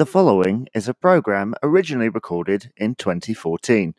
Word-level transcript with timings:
The 0.00 0.06
following 0.06 0.66
is 0.72 0.88
a 0.88 0.94
program 0.94 1.54
originally 1.62 2.08
recorded 2.08 2.72
in 2.74 2.94
2014. 2.94 3.92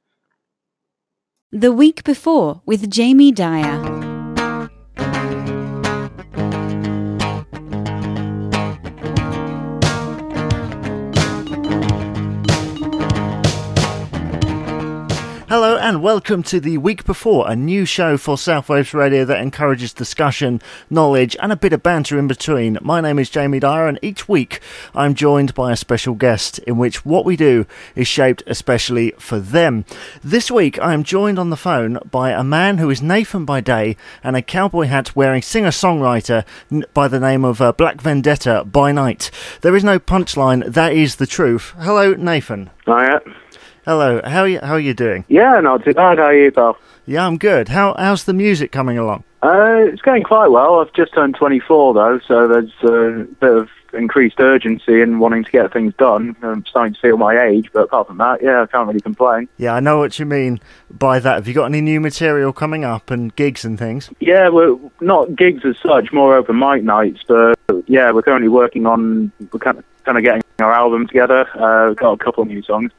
The 1.51 1.71
week 1.71 2.03
before 2.03 2.63
with 2.65 2.89
Jamie 2.89 3.31
Dyer. 3.31 4.00
And 15.91 16.01
welcome 16.01 16.41
to 16.41 16.61
the 16.61 16.77
week 16.77 17.03
before, 17.03 17.49
a 17.49 17.55
new 17.55 17.83
show 17.83 18.17
for 18.17 18.37
South 18.37 18.67
Southwaves 18.67 18.93
Radio 18.93 19.25
that 19.25 19.41
encourages 19.41 19.91
discussion, 19.91 20.61
knowledge, 20.89 21.35
and 21.41 21.51
a 21.51 21.57
bit 21.57 21.73
of 21.73 21.83
banter 21.83 22.17
in 22.17 22.29
between. 22.29 22.77
My 22.81 23.01
name 23.01 23.19
is 23.19 23.29
Jamie 23.29 23.59
Dyer, 23.59 23.89
and 23.89 23.99
each 24.01 24.29
week 24.29 24.61
I'm 24.95 25.15
joined 25.15 25.53
by 25.53 25.73
a 25.73 25.75
special 25.75 26.13
guest 26.13 26.59
in 26.59 26.77
which 26.77 27.03
what 27.03 27.25
we 27.25 27.35
do 27.35 27.65
is 27.93 28.07
shaped 28.07 28.41
especially 28.47 29.11
for 29.19 29.37
them. 29.37 29.83
This 30.23 30.49
week 30.49 30.79
I 30.79 30.93
am 30.93 31.03
joined 31.03 31.37
on 31.37 31.49
the 31.49 31.57
phone 31.57 31.99
by 32.09 32.31
a 32.31 32.41
man 32.41 32.77
who 32.77 32.89
is 32.89 33.01
Nathan 33.01 33.43
by 33.43 33.59
day 33.59 33.97
and 34.23 34.37
a 34.37 34.41
cowboy 34.41 34.85
hat 34.85 35.13
wearing 35.13 35.41
singer 35.41 35.71
songwriter 35.71 36.45
by 36.93 37.09
the 37.09 37.19
name 37.19 37.43
of 37.43 37.59
uh, 37.59 37.73
Black 37.73 37.99
Vendetta 37.99 38.63
by 38.63 38.93
night. 38.93 39.29
There 39.59 39.75
is 39.75 39.83
no 39.83 39.99
punchline, 39.99 40.71
that 40.71 40.93
is 40.93 41.17
the 41.17 41.27
truth. 41.27 41.73
Hello, 41.77 42.13
Nathan. 42.13 42.69
Hiya. 42.85 43.19
Hello, 43.85 44.21
how 44.23 44.41
are 44.41 44.47
you, 44.47 44.59
how 44.61 44.73
are 44.73 44.79
you 44.79 44.93
doing? 44.93 45.25
Yeah, 45.27 45.59
not 45.59 45.83
too 45.83 45.93
bad. 45.93 46.19
How 46.19 46.25
are 46.25 46.35
you, 46.35 46.51
pal? 46.51 46.77
Yeah, 47.07 47.25
I'm 47.25 47.39
good. 47.39 47.69
How 47.69 47.95
how's 47.97 48.25
the 48.25 48.33
music 48.33 48.71
coming 48.71 48.99
along? 48.99 49.23
Uh, 49.41 49.89
it's 49.91 50.03
going 50.03 50.21
quite 50.21 50.49
well. 50.49 50.79
I've 50.79 50.93
just 50.93 51.15
turned 51.15 51.35
24 51.35 51.95
though, 51.95 52.19
so 52.27 52.47
there's 52.47 52.71
a 52.83 53.25
bit 53.39 53.57
of 53.57 53.69
increased 53.93 54.39
urgency 54.39 55.01
in 55.01 55.17
wanting 55.17 55.43
to 55.43 55.51
get 55.51 55.73
things 55.73 55.95
done. 55.97 56.35
I'm 56.43 56.63
starting 56.67 56.93
to 56.93 56.99
feel 57.01 57.17
my 57.17 57.43
age, 57.43 57.71
but 57.73 57.85
apart 57.85 58.05
from 58.07 58.19
that, 58.19 58.43
yeah, 58.43 58.61
I 58.61 58.67
can't 58.67 58.87
really 58.87 59.01
complain. 59.01 59.49
Yeah, 59.57 59.73
I 59.73 59.79
know 59.79 59.97
what 59.97 60.19
you 60.19 60.27
mean 60.27 60.59
by 60.91 61.19
that. 61.19 61.33
Have 61.33 61.47
you 61.47 61.55
got 61.55 61.65
any 61.65 61.81
new 61.81 61.99
material 61.99 62.53
coming 62.53 62.85
up 62.85 63.09
and 63.09 63.35
gigs 63.35 63.65
and 63.65 63.79
things? 63.79 64.11
Yeah, 64.19 64.49
we're 64.49 64.77
not 65.01 65.35
gigs 65.35 65.65
as 65.65 65.77
such, 65.79 66.13
more 66.13 66.35
open 66.37 66.59
mic 66.59 66.83
nights, 66.83 67.21
but 67.27 67.57
yeah, 67.87 68.11
we're 68.11 68.21
currently 68.21 68.47
working 68.47 68.85
on 68.85 69.31
we're 69.51 69.59
kind 69.59 69.79
of, 69.79 69.85
kind 70.05 70.19
of 70.19 70.23
getting 70.23 70.43
our 70.59 70.71
album 70.71 71.07
together. 71.07 71.47
Uh, 71.59 71.87
we've 71.87 71.97
got 71.97 72.11
a 72.13 72.23
couple 72.23 72.43
of 72.43 72.47
new 72.47 72.61
songs. 72.61 72.91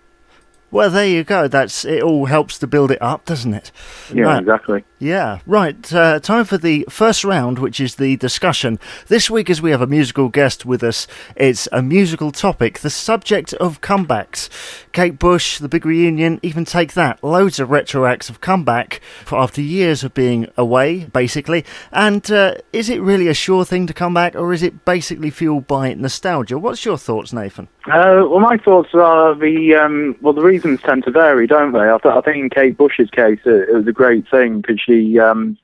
Well, 0.72 0.90
there 0.90 1.06
you 1.06 1.22
go. 1.22 1.46
That's 1.48 1.84
it. 1.84 2.02
All 2.02 2.24
helps 2.26 2.58
to 2.58 2.66
build 2.66 2.90
it 2.90 3.00
up, 3.00 3.24
doesn't 3.26 3.52
it? 3.54 3.70
Yeah, 4.12 4.24
Right. 4.24 4.40
exactly. 4.40 4.84
Yeah, 5.02 5.40
right. 5.46 5.92
Uh, 5.92 6.20
time 6.20 6.44
for 6.44 6.56
the 6.56 6.86
first 6.88 7.24
round, 7.24 7.58
which 7.58 7.80
is 7.80 7.96
the 7.96 8.14
discussion. 8.18 8.78
This 9.08 9.28
week, 9.28 9.50
as 9.50 9.60
we 9.60 9.72
have 9.72 9.82
a 9.82 9.86
musical 9.88 10.28
guest 10.28 10.64
with 10.64 10.84
us, 10.84 11.08
it's 11.34 11.66
a 11.72 11.82
musical 11.82 12.30
topic, 12.30 12.78
the 12.78 12.88
subject 12.88 13.52
of 13.54 13.80
comebacks. 13.80 14.48
Kate 14.92 15.18
Bush, 15.18 15.58
the 15.58 15.68
big 15.68 15.84
reunion, 15.84 16.38
even 16.44 16.64
Take 16.64 16.92
That. 16.92 17.24
Loads 17.24 17.58
of 17.58 17.68
retro 17.68 18.06
acts 18.06 18.28
have 18.28 18.40
come 18.40 18.62
back 18.62 19.00
after 19.32 19.60
years 19.60 20.04
of 20.04 20.14
being 20.14 20.46
away, 20.56 21.06
basically. 21.06 21.64
And 21.90 22.30
uh, 22.30 22.54
is 22.72 22.88
it 22.88 23.02
really 23.02 23.26
a 23.26 23.34
sure 23.34 23.64
thing 23.64 23.88
to 23.88 23.92
come 23.92 24.14
back, 24.14 24.36
or 24.36 24.52
is 24.52 24.62
it 24.62 24.84
basically 24.84 25.30
fueled 25.30 25.66
by 25.66 25.94
nostalgia? 25.94 26.60
What's 26.60 26.84
your 26.84 26.96
thoughts, 26.96 27.32
Nathan? 27.32 27.66
Uh, 27.86 28.22
well, 28.28 28.38
my 28.38 28.56
thoughts 28.58 28.90
are 28.94 29.34
the 29.34 29.74
um, 29.74 30.14
well, 30.20 30.32
the 30.32 30.42
reasons 30.42 30.80
tend 30.82 31.02
to 31.02 31.10
vary, 31.10 31.48
don't 31.48 31.72
they? 31.72 31.80
I, 31.80 31.98
th- 32.00 32.14
I 32.14 32.20
think 32.20 32.36
in 32.36 32.50
Kate 32.50 32.76
Bush's 32.76 33.10
case, 33.10 33.40
it, 33.44 33.70
it 33.70 33.74
was 33.74 33.88
a 33.88 33.92
great 33.92 34.28
thing 34.30 34.60
because 34.60 34.80
she, 34.80 34.91
um, 35.18 35.56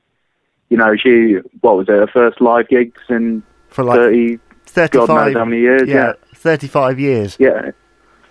you 0.68 0.76
know, 0.76 0.96
she 0.96 1.36
what 1.60 1.76
was 1.76 1.88
it, 1.88 1.92
her 1.92 2.06
first 2.06 2.40
live 2.40 2.68
gigs 2.68 3.00
in 3.08 3.42
For 3.68 3.84
like 3.84 3.96
thirty, 3.96 4.38
35, 4.66 5.06
God 5.06 5.14
knows 5.26 5.34
how 5.34 5.44
many 5.44 5.60
years? 5.62 5.88
yeah, 5.88 6.12
35 6.34 7.00
years. 7.00 7.36
yeah, 7.40 7.70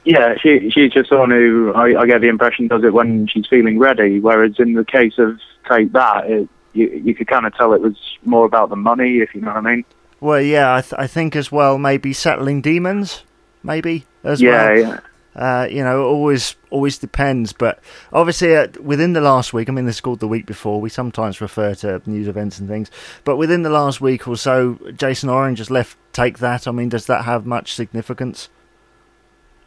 yeah. 0.05 0.35
She 0.41 0.69
she's 0.69 0.91
just 0.93 1.09
someone 1.09 1.31
who 1.31 1.73
I, 1.73 2.01
I 2.01 2.05
get 2.05 2.21
the 2.21 2.27
impression 2.29 2.67
does 2.67 2.83
it 2.83 2.93
when 2.93 3.27
she's 3.27 3.47
feeling 3.47 3.79
ready. 3.79 4.19
Whereas 4.19 4.55
in 4.59 4.73
the 4.73 4.85
case 4.85 5.17
of 5.17 5.39
Take 5.69 5.91
That, 5.93 6.29
it, 6.29 6.47
you 6.73 6.87
you 6.89 7.15
could 7.15 7.27
kind 7.27 7.45
of 7.45 7.55
tell 7.55 7.73
it 7.73 7.81
was 7.81 7.95
more 8.23 8.45
about 8.45 8.69
the 8.69 8.75
money, 8.75 9.17
if 9.19 9.33
you 9.33 9.41
know 9.41 9.47
what 9.53 9.65
I 9.65 9.75
mean. 9.75 9.85
Well, 10.19 10.41
yeah, 10.41 10.73
I, 10.75 10.81
th- 10.81 10.95
I 10.97 11.05
think 11.05 11.35
as 11.35 11.51
well, 11.51 11.77
maybe 11.77 12.11
settling 12.13 12.61
demons, 12.61 13.23
maybe 13.61 14.05
as 14.23 14.41
yeah, 14.41 14.51
well. 14.65 14.77
yeah. 14.79 14.99
Uh, 15.37 15.67
you 15.69 15.83
know, 15.83 16.03
always 16.03 16.55
always 16.71 16.97
depends. 16.97 17.53
But 17.53 17.79
obviously, 18.11 18.55
uh, 18.55 18.67
within 18.81 19.13
the 19.13 19.21
last 19.21 19.53
week, 19.53 19.69
I 19.69 19.71
mean, 19.71 19.85
this 19.85 19.95
is 19.95 20.01
called 20.01 20.19
the 20.19 20.27
week 20.27 20.45
before. 20.45 20.81
We 20.81 20.89
sometimes 20.89 21.39
refer 21.39 21.75
to 21.75 22.01
news 22.05 22.27
events 22.27 22.59
and 22.59 22.67
things. 22.67 22.89
But 23.23 23.37
within 23.37 23.61
the 23.61 23.69
last 23.69 24.01
week 24.01 24.27
or 24.27 24.35
so, 24.35 24.79
Jason 24.95 25.29
Orange 25.29 25.59
has 25.59 25.69
left. 25.69 25.97
Take 26.11 26.39
that. 26.39 26.67
I 26.67 26.71
mean, 26.71 26.89
does 26.89 27.05
that 27.05 27.25
have 27.25 27.45
much 27.45 27.73
significance? 27.73 28.49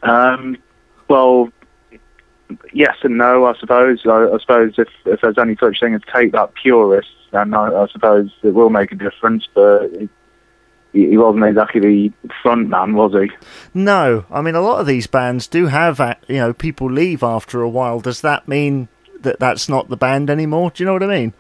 Um, 0.03 0.57
well, 1.09 1.53
yes 2.73 2.97
and 3.03 3.19
no, 3.19 3.45
I 3.45 3.57
suppose. 3.59 4.01
I, 4.07 4.29
I 4.33 4.39
suppose 4.39 4.75
if, 4.79 4.89
if 5.05 5.21
there's 5.21 5.39
any 5.39 5.57
such 5.57 5.81
thing 5.81 5.95
as 5.95 6.03
Take 6.13 6.33
That 6.33 6.55
purist, 6.55 7.11
then 7.31 7.55
I, 7.55 7.69
I 7.73 7.87
suppose 7.89 8.31
it 8.43 8.55
will 8.55 8.71
make 8.71 8.93
a 8.93 8.97
difference. 8.97 9.47
But 9.55 9.85
it, 9.93 10.11
he 10.93 11.17
wasn't 11.17 11.45
exactly 11.45 11.81
the 11.81 12.13
front 12.43 12.69
man, 12.69 12.95
was 12.95 13.13
he? 13.13 13.31
No, 13.75 14.25
I 14.31 14.41
mean, 14.41 14.55
a 14.55 14.61
lot 14.61 14.81
of 14.81 14.87
these 14.87 15.07
bands 15.07 15.47
do 15.47 15.67
have, 15.67 16.01
uh, 16.01 16.15
you 16.29 16.37
know, 16.37 16.53
people 16.53 16.91
leave 16.91 17.23
after 17.23 17.63
a 17.63 17.69
while. 17.69 18.01
Does 18.01 18.21
that 18.23 18.49
mean 18.49 18.89
that 19.21 19.39
that's 19.39 19.69
not 19.69 19.89
the 19.89 19.97
band 19.97 20.31
anymore? 20.31 20.71
Do 20.71 20.83
you 20.83 20.87
know 20.87 20.95
what 20.95 21.03
I 21.03 21.07
mean? 21.07 21.35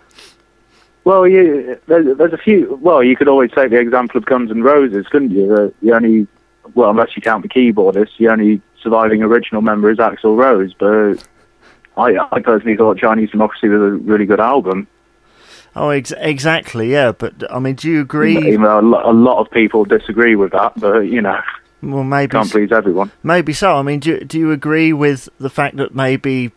Well, 1.04 1.26
you, 1.26 1.80
there's, 1.86 2.16
there's 2.16 2.32
a 2.32 2.38
few. 2.38 2.78
Well, 2.80 3.02
you 3.02 3.16
could 3.16 3.28
always 3.28 3.50
take 3.50 3.70
the 3.70 3.78
example 3.78 4.18
of 4.18 4.26
Guns 4.26 4.50
N' 4.50 4.62
Roses, 4.62 5.06
couldn't 5.08 5.30
you? 5.30 5.48
The, 5.48 5.74
the 5.82 5.92
only, 5.92 6.26
well, 6.74 6.90
unless 6.90 7.16
you 7.16 7.22
count 7.22 7.42
the 7.42 7.48
keyboardist, 7.48 8.18
the 8.18 8.28
only 8.28 8.60
surviving 8.82 9.22
original 9.22 9.62
member 9.62 9.90
is 9.90 9.98
Axl 9.98 10.36
Rose. 10.36 10.74
But 10.74 11.26
I, 11.96 12.18
I 12.30 12.40
personally 12.40 12.76
thought 12.76 12.98
Chinese 12.98 13.30
Democracy 13.30 13.68
was 13.68 13.80
a 13.80 13.96
really 13.96 14.26
good 14.26 14.40
album. 14.40 14.86
Oh, 15.76 15.90
ex- 15.90 16.12
exactly. 16.16 16.90
Yeah, 16.90 17.12
but 17.12 17.50
I 17.50 17.58
mean, 17.58 17.74
do 17.76 17.90
you 17.90 18.00
agree? 18.00 18.36
Even 18.36 18.62
though 18.62 18.80
a 18.80 19.12
lot 19.12 19.40
of 19.40 19.50
people 19.50 19.84
disagree 19.84 20.36
with 20.36 20.52
that, 20.52 20.72
but 20.78 21.00
you 21.00 21.20
know, 21.20 21.40
Well, 21.82 22.04
maybe 22.04 22.32
can't 22.32 22.50
please 22.50 22.72
everyone. 22.72 23.10
Maybe 23.22 23.52
so. 23.52 23.76
I 23.76 23.82
mean, 23.82 24.00
do 24.00 24.20
do 24.24 24.38
you 24.38 24.52
agree 24.52 24.92
with 24.92 25.28
the 25.38 25.50
fact 25.50 25.76
that 25.76 25.94
maybe, 25.94 26.50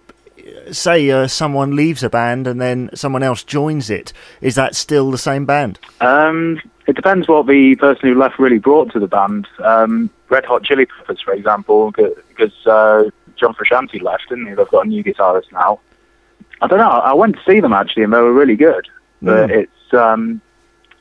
say, 0.71 1.09
uh, 1.11 1.27
someone 1.27 1.75
leaves 1.75 2.03
a 2.03 2.09
band 2.09 2.47
and 2.47 2.59
then 2.59 2.89
someone 2.95 3.23
else 3.23 3.43
joins 3.43 3.89
it? 3.89 4.13
Is 4.41 4.55
that 4.55 4.75
still 4.75 5.11
the 5.11 5.17
same 5.17 5.45
band? 5.45 5.79
Um, 6.01 6.59
it 6.87 6.95
depends 6.95 7.27
what 7.27 7.47
the 7.47 7.75
person 7.75 8.09
who 8.09 8.15
left 8.15 8.39
really 8.39 8.59
brought 8.59 8.91
to 8.93 8.99
the 8.99 9.07
band. 9.07 9.47
Um, 9.63 10.09
Red 10.29 10.45
Hot 10.45 10.63
Chili 10.63 10.85
Peppers, 10.87 11.21
for 11.21 11.33
example, 11.33 11.91
because 11.91 12.65
uh, 12.65 13.03
John 13.37 13.53
Frusciante 13.53 14.01
left, 14.01 14.27
didn't 14.29 14.47
he? 14.47 14.53
They've 14.55 14.67
got 14.69 14.85
a 14.85 14.89
new 14.89 15.03
guitarist 15.03 15.51
now. 15.51 15.79
I 16.61 16.67
don't 16.67 16.79
know. 16.79 16.89
I 16.89 17.13
went 17.13 17.35
to 17.35 17.41
see 17.45 17.59
them 17.59 17.73
actually, 17.73 18.03
and 18.03 18.11
they 18.13 18.19
were 18.19 18.33
really 18.33 18.55
good. 18.55 18.87
But 19.23 19.49
Mm. 19.49 19.51
it's 19.63 19.93
um, 19.93 20.41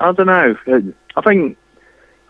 I 0.00 0.12
don't 0.12 0.26
know. 0.26 0.56
I 1.16 1.20
think 1.22 1.56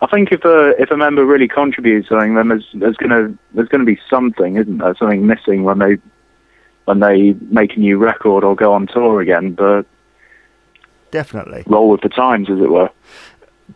I 0.01 0.07
think 0.07 0.33
if 0.33 0.45
a 0.45 0.71
if 0.81 0.91
a 0.91 0.97
member 0.97 1.25
really 1.25 1.49
contributes 1.49 2.09
something, 2.09 2.35
then 2.35 2.49
there's 2.49 2.67
there's 2.75 2.97
gonna 2.97 3.33
there's 3.55 3.69
gonna 3.69 3.85
be 3.85 3.99
something, 4.11 4.57
isn't 4.57 4.79
there? 4.79 4.95
Something 4.97 5.27
missing 5.27 5.63
when 5.65 5.79
they 5.79 5.99
when 6.87 7.01
they 7.01 7.35
make 7.51 7.77
a 7.77 7.81
new 7.81 7.99
record 7.99 8.43
or 8.43 8.57
go 8.57 8.73
on 8.73 8.87
tour 8.89 9.21
again. 9.21 9.53
But 9.53 9.87
Definitely, 11.11 11.63
roll 11.67 11.91
with 11.91 12.01
the 12.01 12.09
times, 12.09 12.49
as 12.51 12.59
it 12.59 12.71
were. 12.71 12.91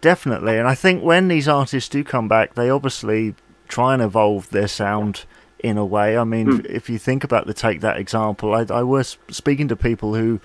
definitely. 0.01 0.57
And 0.57 0.67
I 0.67 0.75
think 0.75 1.03
when 1.05 1.29
these 1.29 1.47
artists 1.49 1.89
do 1.91 2.03
come 2.03 2.29
back, 2.29 2.55
they 2.55 2.71
obviously 2.71 3.35
try 3.69 3.93
and 3.93 4.03
evolve 4.03 4.49
their 4.51 4.69
sound 4.69 5.27
in 5.61 5.79
a 5.79 5.85
way. 5.85 6.19
I 6.19 6.25
mean, 6.25 6.47
Hmm. 6.47 6.67
if 6.69 6.91
you 6.91 6.99
think 6.99 7.25
about 7.25 7.47
the 7.47 7.55
Take 7.55 7.81
That 7.81 7.97
example, 7.97 8.55
I, 8.55 8.67
I 8.71 8.83
was 8.83 9.17
speaking 9.31 9.69
to 9.69 9.77
people 9.77 10.15
who, 10.15 10.39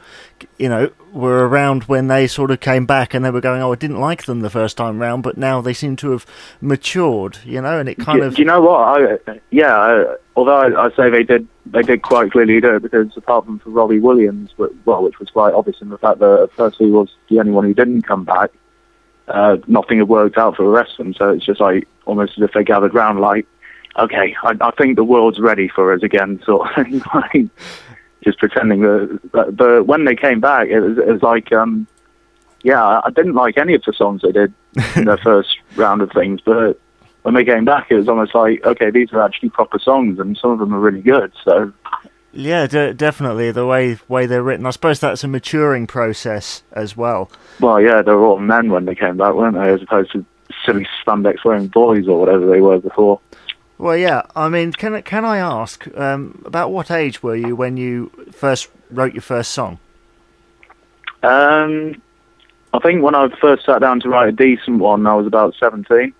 you 0.57 0.69
know, 0.69 0.89
were 1.11 1.47
around 1.47 1.83
when 1.83 2.07
they 2.07 2.27
sort 2.27 2.49
of 2.49 2.61
came 2.61 2.85
back 2.85 3.13
and 3.13 3.23
they 3.25 3.29
were 3.31 3.41
going, 3.41 3.61
"Oh, 3.61 3.73
I 3.73 3.75
didn't 3.75 3.99
like 3.99 4.23
them 4.23 4.39
the 4.39 4.49
first 4.49 4.77
time 4.77 4.99
round, 4.99 5.23
but 5.23 5.37
now 5.37 5.59
they 5.59 5.73
seem 5.73 5.95
to 5.97 6.11
have 6.11 6.25
matured," 6.61 7.39
you 7.43 7.61
know, 7.61 7.79
and 7.79 7.89
it 7.89 7.97
kind 7.99 8.21
do, 8.21 8.27
of 8.27 8.35
do 8.35 8.41
you 8.41 8.45
know 8.45 8.61
what? 8.61 8.79
I, 9.27 9.39
yeah, 9.49 9.75
I, 9.77 10.15
although 10.35 10.55
I, 10.55 10.85
I 10.85 10.89
say 10.95 11.09
they 11.09 11.23
did, 11.23 11.45
they 11.65 11.81
did 11.81 12.01
quite 12.03 12.31
clearly 12.31 12.61
do 12.61 12.75
it 12.75 12.81
because 12.81 13.15
apart 13.17 13.45
from 13.45 13.59
for 13.59 13.69
Robbie 13.69 13.99
Williams, 13.99 14.51
well, 14.85 15.03
which 15.03 15.19
was 15.19 15.29
quite 15.29 15.53
obvious 15.53 15.81
in 15.81 15.89
the 15.89 15.97
fact 15.97 16.19
that 16.19 16.39
at 16.43 16.53
first 16.53 16.77
he 16.77 16.85
was 16.85 17.09
the 17.29 17.39
only 17.39 17.51
one 17.51 17.65
who 17.65 17.73
didn't 17.73 18.03
come 18.03 18.23
back. 18.23 18.51
Uh, 19.27 19.57
nothing 19.67 19.99
had 19.99 20.07
worked 20.09 20.37
out 20.37 20.55
for 20.55 20.63
the 20.63 20.69
rest 20.69 20.91
of 20.91 21.05
them, 21.05 21.13
so 21.13 21.29
it's 21.29 21.45
just 21.45 21.59
like 21.59 21.87
almost 22.05 22.37
as 22.37 22.43
if 22.43 22.51
they 22.53 22.63
gathered 22.63 22.93
round, 22.93 23.19
like, 23.19 23.45
okay, 23.97 24.35
I, 24.43 24.55
I 24.61 24.71
think 24.71 24.95
the 24.95 25.03
world's 25.03 25.39
ready 25.39 25.67
for 25.67 25.93
us 25.93 26.03
again, 26.03 26.41
sort 26.45 26.69
of 26.69 26.85
thing, 26.85 27.01
like 27.13 27.47
just 28.23 28.39
pretending 28.39 28.81
that. 28.81 29.19
But, 29.31 29.55
but 29.55 29.85
when 29.87 30.05
they 30.05 30.15
came 30.15 30.39
back, 30.39 30.67
it 30.67 30.79
was, 30.79 30.97
it 30.97 31.07
was 31.07 31.21
like, 31.21 31.51
um, 31.51 31.87
yeah, 32.63 33.01
I 33.03 33.09
didn't 33.09 33.33
like 33.33 33.57
any 33.57 33.73
of 33.73 33.81
the 33.83 33.93
songs 33.93 34.21
they 34.21 34.31
did 34.31 34.53
in 34.95 35.05
their 35.05 35.17
first 35.23 35.57
round 35.75 36.01
of 36.01 36.11
things, 36.11 36.41
but 36.45 36.79
when 37.23 37.33
they 37.35 37.43
came 37.45 37.65
back, 37.65 37.87
it 37.91 37.95
was 37.95 38.07
almost 38.07 38.33
like, 38.33 38.65
okay, 38.65 38.89
these 38.89 39.11
are 39.13 39.21
actually 39.21 39.49
proper 39.49 39.79
songs, 39.79 40.19
and 40.19 40.37
some 40.37 40.51
of 40.51 40.59
them 40.59 40.73
are 40.73 40.79
really 40.79 41.01
good. 41.01 41.31
So, 41.43 41.71
Yeah, 42.31 42.65
de- 42.67 42.93
definitely 42.93 43.51
the 43.51 43.65
way 43.65 43.99
way 44.07 44.25
they're 44.25 44.41
written. 44.43 44.65
I 44.65 44.71
suppose 44.71 44.99
that's 44.99 45.23
a 45.23 45.27
maturing 45.27 45.85
process 45.85 46.63
as 46.71 46.95
well. 46.97 47.29
well, 47.59 47.79
yeah, 47.81 48.01
they 48.01 48.11
were 48.11 48.25
all 48.25 48.39
men 48.39 48.71
when 48.71 48.85
they 48.85 48.95
came 48.95 49.17
back, 49.17 49.33
weren't 49.35 49.55
they? 49.55 49.71
As 49.71 49.81
opposed 49.81 50.11
to 50.13 50.25
silly 50.65 50.87
spandex 51.05 51.43
wearing 51.43 51.67
boys 51.67 52.07
or 52.07 52.19
whatever 52.19 52.47
they 52.47 52.61
were 52.61 52.79
before. 52.79 53.19
Well, 53.81 53.97
yeah. 53.97 54.21
I 54.35 54.47
mean, 54.47 54.73
can 54.73 54.93
I- 54.93 55.01
can 55.01 55.25
I 55.25 55.37
ask 55.37 55.87
um, 55.97 56.43
about 56.45 56.71
what 56.71 56.91
age 56.91 57.23
were 57.23 57.35
you 57.35 57.55
when 57.55 57.77
you 57.77 58.11
first 58.31 58.69
wrote 58.91 59.13
your 59.13 59.23
first 59.23 59.51
song? 59.51 59.79
Um, 61.23 61.99
I 62.73 62.79
think 62.79 63.01
when 63.01 63.15
I 63.15 63.27
first 63.41 63.65
sat 63.65 63.81
down 63.81 63.99
to 64.01 64.09
write 64.09 64.29
a 64.29 64.31
decent 64.31 64.77
one, 64.77 65.07
I 65.07 65.15
was 65.15 65.25
about 65.25 65.55
17. 65.59 66.13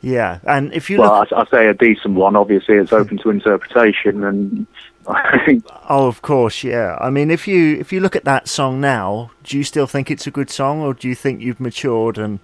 Yeah, 0.00 0.38
and 0.44 0.72
if 0.72 0.88
you 0.88 1.00
Well, 1.00 1.18
look, 1.18 1.32
I, 1.32 1.40
I 1.40 1.46
say 1.50 1.66
a 1.66 1.74
decent 1.74 2.14
one. 2.14 2.36
Obviously, 2.36 2.76
it's 2.76 2.92
open 3.00 3.18
to 3.18 3.30
interpretation, 3.30 4.22
and 4.22 4.68
I 5.08 5.40
think 5.44 5.64
oh, 5.88 6.06
of 6.06 6.22
course, 6.22 6.62
yeah. 6.62 6.96
I 7.00 7.10
mean, 7.10 7.32
if 7.32 7.48
you 7.48 7.76
if 7.80 7.92
you 7.92 7.98
look 7.98 8.14
at 8.14 8.24
that 8.26 8.46
song 8.46 8.80
now, 8.80 9.32
do 9.42 9.58
you 9.58 9.64
still 9.64 9.88
think 9.88 10.08
it's 10.08 10.28
a 10.28 10.30
good 10.30 10.50
song, 10.50 10.82
or 10.82 10.94
do 10.94 11.08
you 11.08 11.16
think 11.16 11.40
you've 11.40 11.58
matured 11.58 12.16
and 12.16 12.38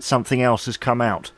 something 0.00 0.42
else 0.42 0.66
has 0.66 0.76
come 0.76 1.00
out? 1.00 1.30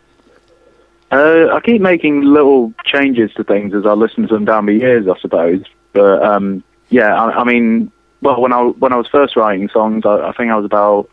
Uh, 1.11 1.49
I 1.53 1.61
keep 1.61 1.81
making 1.81 2.23
little 2.23 2.73
changes 2.85 3.33
to 3.35 3.45
things 3.45 3.75
as 3.75 3.85
I 3.85 3.93
listen 3.93 4.29
to 4.29 4.35
them 4.35 4.45
down 4.45 4.67
the 4.67 4.75
years, 4.75 5.09
I 5.09 5.19
suppose. 5.19 5.63
But 5.93 6.23
um, 6.23 6.63
yeah, 6.89 7.15
I, 7.15 7.41
I 7.41 7.45
mean, 7.45 7.91
well, 8.23 8.41
when 8.41 8.53
I 8.53 8.63
when 8.63 8.93
I 8.93 8.97
was 8.97 9.09
first 9.09 9.37
writing 9.37 9.69
songs, 9.71 10.05
I, 10.07 10.29
I 10.29 10.33
think 10.33 10.51
I 10.51 10.57
was 10.57 10.65
about 10.65 11.11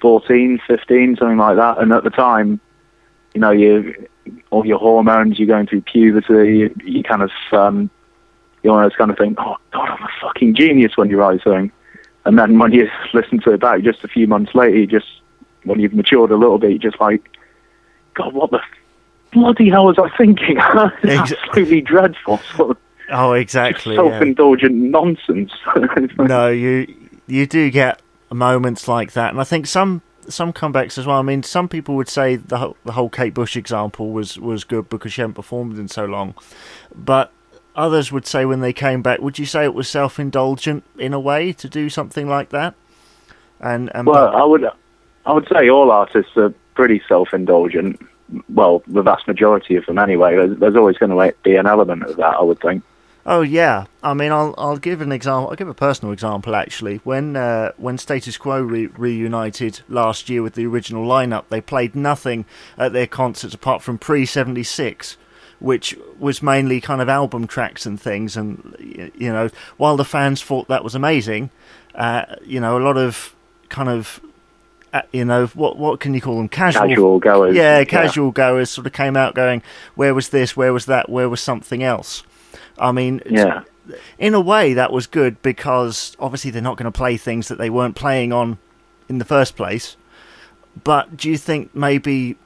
14, 0.00 0.60
15, 0.66 1.16
something 1.16 1.38
like 1.38 1.56
that. 1.56 1.78
And 1.78 1.92
at 1.92 2.04
the 2.04 2.10
time, 2.10 2.60
you 3.34 3.40
know, 3.40 3.50
you 3.50 4.08
all 4.50 4.64
your 4.64 4.78
hormones, 4.78 5.38
you're 5.38 5.48
going 5.48 5.66
through 5.66 5.82
puberty, 5.82 6.58
you, 6.58 6.74
you 6.84 7.02
kind 7.02 7.22
of 7.22 7.30
um, 7.52 7.90
you 8.62 8.70
almost 8.70 8.96
kind 8.96 9.10
of 9.10 9.18
think, 9.18 9.38
oh 9.40 9.56
God, 9.72 9.88
I'm 9.88 10.02
a 10.02 10.08
fucking 10.20 10.54
genius 10.54 10.96
when 10.96 11.10
you 11.10 11.18
write 11.18 11.42
something. 11.42 11.72
And 12.24 12.38
then 12.38 12.58
when 12.58 12.72
you 12.72 12.88
listen 13.14 13.40
to 13.40 13.52
it 13.52 13.60
back 13.60 13.82
just 13.82 14.04
a 14.04 14.08
few 14.08 14.26
months 14.26 14.54
later, 14.54 14.76
you 14.76 14.86
just 14.86 15.20
when 15.64 15.80
you've 15.80 15.94
matured 15.94 16.30
a 16.30 16.36
little 16.36 16.58
bit, 16.58 16.70
you're 16.70 16.90
just 16.90 17.00
like, 17.00 17.28
God, 18.14 18.34
what 18.34 18.50
the 18.50 18.60
bloody 19.34 19.68
hell 19.68 19.84
was 19.86 19.98
I 19.98 20.08
thinking? 20.16 20.56
Absolutely 20.58 21.80
dreadful. 21.82 22.38
Sort 22.56 22.70
of 22.70 22.76
Oh, 23.10 23.32
exactly. 23.34 23.96
self-indulgent 23.96 24.74
nonsense. 24.74 25.52
no, 26.18 26.48
you 26.48 26.86
you 27.26 27.46
do 27.46 27.70
get 27.70 28.00
moments 28.32 28.88
like 28.88 29.12
that, 29.12 29.30
and 29.30 29.40
I 29.40 29.44
think 29.44 29.66
some 29.66 30.00
some 30.26 30.54
comebacks 30.54 30.96
as 30.96 31.06
well. 31.06 31.18
I 31.18 31.22
mean, 31.22 31.42
some 31.42 31.68
people 31.68 31.96
would 31.96 32.08
say 32.08 32.36
the 32.36 32.58
whole, 32.58 32.76
the 32.84 32.92
whole 32.92 33.10
Kate 33.10 33.34
Bush 33.34 33.56
example 33.56 34.12
was 34.12 34.38
was 34.38 34.64
good 34.64 34.88
because 34.88 35.12
she 35.12 35.20
hadn't 35.20 35.34
performed 35.34 35.78
in 35.78 35.88
so 35.88 36.06
long, 36.06 36.34
but 36.94 37.30
others 37.76 38.10
would 38.10 38.26
say 38.26 38.44
when 38.46 38.60
they 38.60 38.72
came 38.72 39.02
back, 39.02 39.20
would 39.20 39.38
you 39.38 39.46
say 39.46 39.64
it 39.64 39.74
was 39.74 39.88
self 39.88 40.18
indulgent 40.18 40.84
in 40.98 41.12
a 41.12 41.20
way 41.20 41.52
to 41.52 41.68
do 41.68 41.90
something 41.90 42.26
like 42.26 42.50
that? 42.50 42.74
And 43.60 43.90
and 43.94 44.06
Well, 44.06 44.34
I 44.34 44.44
would, 44.44 44.64
I 45.26 45.32
would 45.32 45.46
say 45.52 45.68
all 45.68 45.90
artists 45.90 46.36
are 46.36 46.54
pretty 46.74 47.02
self-indulgent. 47.06 48.00
Well, 48.48 48.82
the 48.86 49.02
vast 49.02 49.28
majority 49.28 49.76
of 49.76 49.86
them, 49.86 49.98
anyway. 49.98 50.36
There's, 50.36 50.58
there's 50.58 50.76
always 50.76 50.96
going 50.96 51.10
to 51.10 51.34
be 51.42 51.56
an 51.56 51.66
element 51.66 52.04
of 52.04 52.16
that, 52.16 52.36
I 52.36 52.42
would 52.42 52.60
think. 52.60 52.82
Oh 53.26 53.40
yeah, 53.40 53.86
I 54.02 54.12
mean, 54.12 54.32
I'll 54.32 54.54
I'll 54.58 54.76
give 54.76 55.00
an 55.00 55.10
example. 55.10 55.48
I'll 55.48 55.56
give 55.56 55.68
a 55.68 55.74
personal 55.74 56.12
example 56.12 56.54
actually. 56.54 56.96
When 57.04 57.36
uh, 57.36 57.72
when 57.78 57.96
Status 57.96 58.36
Quo 58.36 58.60
re- 58.60 58.86
reunited 58.86 59.80
last 59.88 60.28
year 60.28 60.42
with 60.42 60.54
the 60.54 60.66
original 60.66 61.06
lineup, 61.06 61.44
they 61.48 61.62
played 61.62 61.94
nothing 61.94 62.44
at 62.76 62.92
their 62.92 63.06
concerts 63.06 63.54
apart 63.54 63.80
from 63.80 63.96
pre 63.96 64.26
seventy 64.26 64.62
six, 64.62 65.16
which 65.58 65.96
was 66.18 66.42
mainly 66.42 66.82
kind 66.82 67.00
of 67.00 67.08
album 67.08 67.46
tracks 67.46 67.86
and 67.86 67.98
things. 67.98 68.36
And 68.36 68.76
you 69.16 69.32
know, 69.32 69.48
while 69.78 69.96
the 69.96 70.04
fans 70.04 70.42
thought 70.42 70.68
that 70.68 70.84
was 70.84 70.94
amazing, 70.94 71.48
uh, 71.94 72.26
you 72.44 72.60
know, 72.60 72.76
a 72.76 72.84
lot 72.84 72.98
of 72.98 73.34
kind 73.70 73.88
of 73.88 74.20
you 75.12 75.24
know 75.24 75.46
what 75.48 75.76
what 75.76 76.00
can 76.00 76.14
you 76.14 76.20
call 76.20 76.36
them 76.36 76.48
casual 76.48 76.88
Casual 76.88 77.18
goers. 77.18 77.56
yeah, 77.56 77.84
casual 77.84 78.30
goers 78.30 78.70
sort 78.70 78.86
of 78.86 78.92
came 78.92 79.16
out 79.16 79.34
going, 79.34 79.62
where 79.94 80.14
was 80.14 80.28
this, 80.30 80.56
where 80.56 80.72
was 80.72 80.86
that, 80.86 81.08
where 81.08 81.28
was 81.28 81.40
something 81.40 81.82
else? 81.82 82.22
I 82.78 82.92
mean, 82.92 83.20
Yeah. 83.26 83.62
in 84.18 84.34
a 84.34 84.40
way, 84.40 84.74
that 84.74 84.92
was 84.92 85.06
good 85.06 85.40
because 85.42 86.16
obviously 86.18 86.50
they're 86.50 86.62
not 86.62 86.76
going 86.76 86.90
to 86.92 86.96
play 86.96 87.16
things 87.16 87.48
that 87.48 87.58
they 87.58 87.70
weren't 87.70 87.94
playing 87.96 88.32
on 88.32 88.58
in 89.08 89.18
the 89.18 89.24
first 89.24 89.56
place. 89.56 89.96
But 90.82 91.16
do 91.16 91.30
you 91.30 91.36
think 91.38 91.74
maybe 91.74 92.36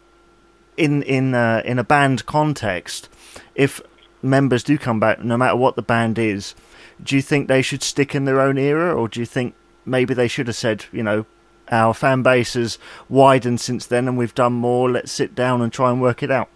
in 0.76 1.02
in 1.02 1.34
uh, 1.34 1.62
in 1.64 1.78
a 1.78 1.84
band 1.84 2.26
context, 2.26 3.08
if 3.54 3.80
members 4.22 4.62
do 4.62 4.76
come 4.78 5.00
back, 5.00 5.22
no 5.24 5.36
matter 5.36 5.56
what 5.56 5.76
the 5.76 5.82
band 5.82 6.18
is, 6.18 6.54
do 7.02 7.16
you 7.16 7.22
think 7.22 7.48
they 7.48 7.62
should 7.62 7.82
stick 7.82 8.14
in 8.14 8.24
their 8.24 8.40
own 8.40 8.58
era, 8.58 8.94
or 8.94 9.08
do 9.08 9.20
you 9.20 9.26
think 9.26 9.54
maybe 9.86 10.12
they 10.12 10.28
should 10.28 10.46
have 10.46 10.56
said, 10.56 10.84
you 10.92 11.02
know, 11.02 11.24
our 11.70 11.94
fan 11.94 12.22
base 12.22 12.54
has 12.54 12.78
widened 13.08 13.60
since 13.60 13.86
then 13.86 14.08
and 14.08 14.16
we've 14.16 14.34
done 14.34 14.54
more. 14.54 14.90
Let's 14.90 15.12
sit 15.12 15.34
down 15.34 15.62
and 15.62 15.72
try 15.72 15.90
and 15.90 16.00
work 16.00 16.22
it 16.22 16.30
out. 16.30 16.48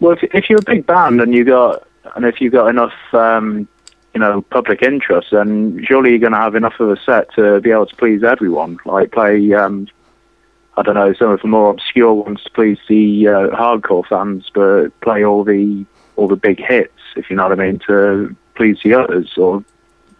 Well, 0.00 0.12
if, 0.12 0.22
if 0.34 0.50
you're 0.50 0.58
a 0.58 0.64
big 0.64 0.86
band 0.86 1.20
and 1.20 1.34
you 1.34 1.44
got 1.44 1.86
and 2.14 2.24
if 2.24 2.40
you've 2.40 2.52
got 2.52 2.68
enough, 2.68 2.94
um, 3.12 3.66
you 4.14 4.20
know, 4.20 4.42
public 4.42 4.82
interest, 4.82 5.28
then 5.32 5.84
surely 5.84 6.10
you're 6.10 6.18
going 6.18 6.32
to 6.32 6.38
have 6.38 6.54
enough 6.54 6.78
of 6.78 6.90
a 6.90 6.96
set 6.96 7.32
to 7.34 7.60
be 7.60 7.70
able 7.70 7.86
to 7.86 7.96
please 7.96 8.22
everyone. 8.22 8.78
Like 8.84 9.12
play, 9.12 9.52
um, 9.52 9.88
I 10.76 10.82
don't 10.82 10.94
know, 10.94 11.12
some 11.14 11.30
of 11.30 11.40
the 11.42 11.48
more 11.48 11.70
obscure 11.70 12.14
ones 12.14 12.42
to 12.44 12.50
please 12.50 12.78
the 12.88 13.28
uh, 13.28 13.48
hardcore 13.56 14.06
fans, 14.06 14.50
but 14.54 14.98
play 15.00 15.24
all 15.24 15.44
the 15.44 15.84
all 16.16 16.28
the 16.28 16.36
big 16.36 16.58
hits, 16.58 16.92
if 17.14 17.28
you 17.28 17.36
know 17.36 17.48
what 17.48 17.60
I 17.60 17.62
mean, 17.66 17.78
to 17.86 18.34
please 18.54 18.78
the 18.82 18.94
others, 18.94 19.36
or 19.36 19.62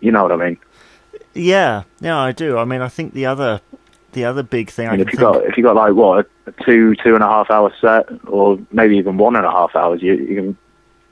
you 0.00 0.12
know 0.12 0.24
what 0.24 0.32
I 0.32 0.36
mean. 0.36 0.58
Yeah, 1.36 1.84
yeah, 2.00 2.18
I 2.18 2.32
do. 2.32 2.58
I 2.58 2.64
mean, 2.64 2.80
I 2.80 2.88
think 2.88 3.12
the 3.12 3.26
other 3.26 3.60
the 4.12 4.24
other 4.24 4.42
big 4.42 4.70
thing 4.70 4.88
I, 4.88 4.94
And 4.94 5.00
can 5.00 5.08
if 5.08 5.12
you 5.12 5.18
think, 5.18 5.32
got 5.34 5.44
if 5.44 5.56
you 5.56 5.62
got 5.62 5.76
like 5.76 5.94
what 5.94 6.26
a 6.46 6.52
two 6.64 6.94
two 6.96 7.14
and 7.14 7.22
a 7.22 7.26
half 7.26 7.50
hour 7.50 7.72
set, 7.80 8.06
or 8.26 8.58
maybe 8.72 8.96
even 8.96 9.18
one 9.18 9.36
and 9.36 9.44
a 9.44 9.50
half 9.50 9.76
hours, 9.76 10.02
you, 10.02 10.14
you 10.14 10.36
can 10.36 10.56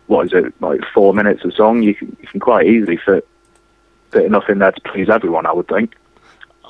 what 0.06 0.26
is 0.26 0.32
it 0.32 0.52
like 0.60 0.80
four 0.92 1.14
minutes 1.14 1.44
a 1.44 1.52
song? 1.52 1.82
You 1.82 1.94
can 1.94 2.16
you 2.20 2.26
can 2.26 2.40
quite 2.40 2.66
easily 2.66 2.96
fit 2.96 3.28
fit 4.10 4.24
enough 4.24 4.48
in 4.48 4.58
there 4.58 4.72
to 4.72 4.80
please 4.80 5.10
everyone. 5.10 5.46
I 5.46 5.52
would 5.52 5.68
think. 5.68 5.94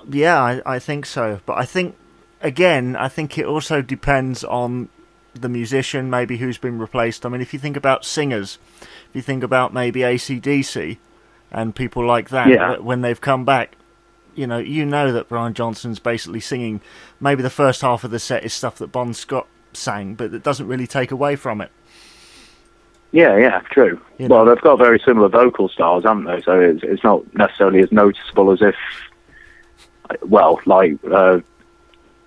Yeah, 0.09 0.43
I, 0.43 0.63
I 0.67 0.79
think 0.79 1.07
so. 1.07 1.41
But 1.47 1.57
I 1.57 1.65
think, 1.65 1.97
again, 2.43 2.95
I 2.95 3.09
think 3.09 3.39
it 3.39 3.47
also 3.47 3.81
depends 3.81 4.45
on 4.45 4.91
the 5.33 5.49
musician, 5.49 6.11
maybe 6.11 6.37
who's 6.37 6.59
been 6.59 6.79
replaced. 6.79 7.25
I 7.25 7.31
mean, 7.31 7.41
if 7.41 7.55
you 7.55 7.59
think 7.59 7.77
about 7.77 8.05
singers, 8.05 8.59
if 8.81 9.11
you 9.15 9.23
think 9.23 9.43
about 9.43 9.73
maybe 9.73 10.03
AC/DC 10.03 10.99
and 11.55 11.75
people 11.75 12.05
like 12.05 12.29
that, 12.31 12.49
Yeah. 12.49 12.77
when 12.79 13.01
they've 13.01 13.21
come 13.21 13.45
back, 13.47 13.77
you 14.35 14.47
know, 14.47 14.59
you 14.59 14.85
know 14.85 15.13
that 15.13 15.29
Brian 15.29 15.55
Johnson's 15.55 16.01
basically 16.01 16.41
singing. 16.41 16.81
Maybe 17.21 17.43
the 17.43 17.49
first 17.51 17.81
half 17.81 18.03
of 18.05 18.11
the 18.11 18.19
set 18.19 18.43
is 18.45 18.53
stuff 18.53 18.77
that 18.79 18.89
Bon 18.89 19.15
Scott 19.15 19.47
sang, 19.73 20.15
but 20.15 20.35
it 20.35 20.43
doesn't 20.43 20.67
really 20.67 20.87
take 20.89 21.11
away 21.13 21.37
from 21.37 21.61
it. 21.61 21.71
Yeah, 23.13 23.37
yeah, 23.37 23.61
true. 23.71 24.01
You 24.19 24.27
well, 24.27 24.45
know. 24.45 24.53
they've 24.53 24.63
got 24.63 24.77
very 24.79 24.99
similar 24.99 25.29
vocal 25.29 25.69
styles, 25.69 26.03
haven't 26.03 26.25
they? 26.25 26.43
So 26.43 26.59
it's 26.59 26.83
it's 26.83 27.05
not 27.05 27.23
necessarily 27.35 27.81
as 27.81 27.93
noticeable 27.93 28.51
as 28.51 28.61
if, 28.61 28.75
well, 30.23 30.61
like 30.67 30.99
uh, 31.13 31.39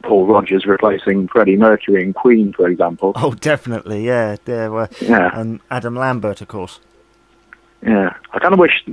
Paul 0.03 0.27
Rodgers 0.27 0.65
replacing 0.65 1.27
Freddie 1.27 1.57
Mercury 1.57 2.03
in 2.03 2.13
Queen, 2.13 2.53
for 2.53 2.69
example. 2.69 3.11
Oh, 3.17 3.33
definitely, 3.33 4.05
yeah. 4.05 4.37
There 4.45 4.71
were, 4.71 4.87
Yeah. 5.01 5.29
and 5.37 5.59
Adam 5.69 5.95
Lambert, 5.95 6.39
of 6.39 6.47
course. 6.47 6.79
Yeah, 7.87 8.13
I 8.33 8.39
kind 8.39 8.53
of 8.53 8.59
wish. 8.59 8.83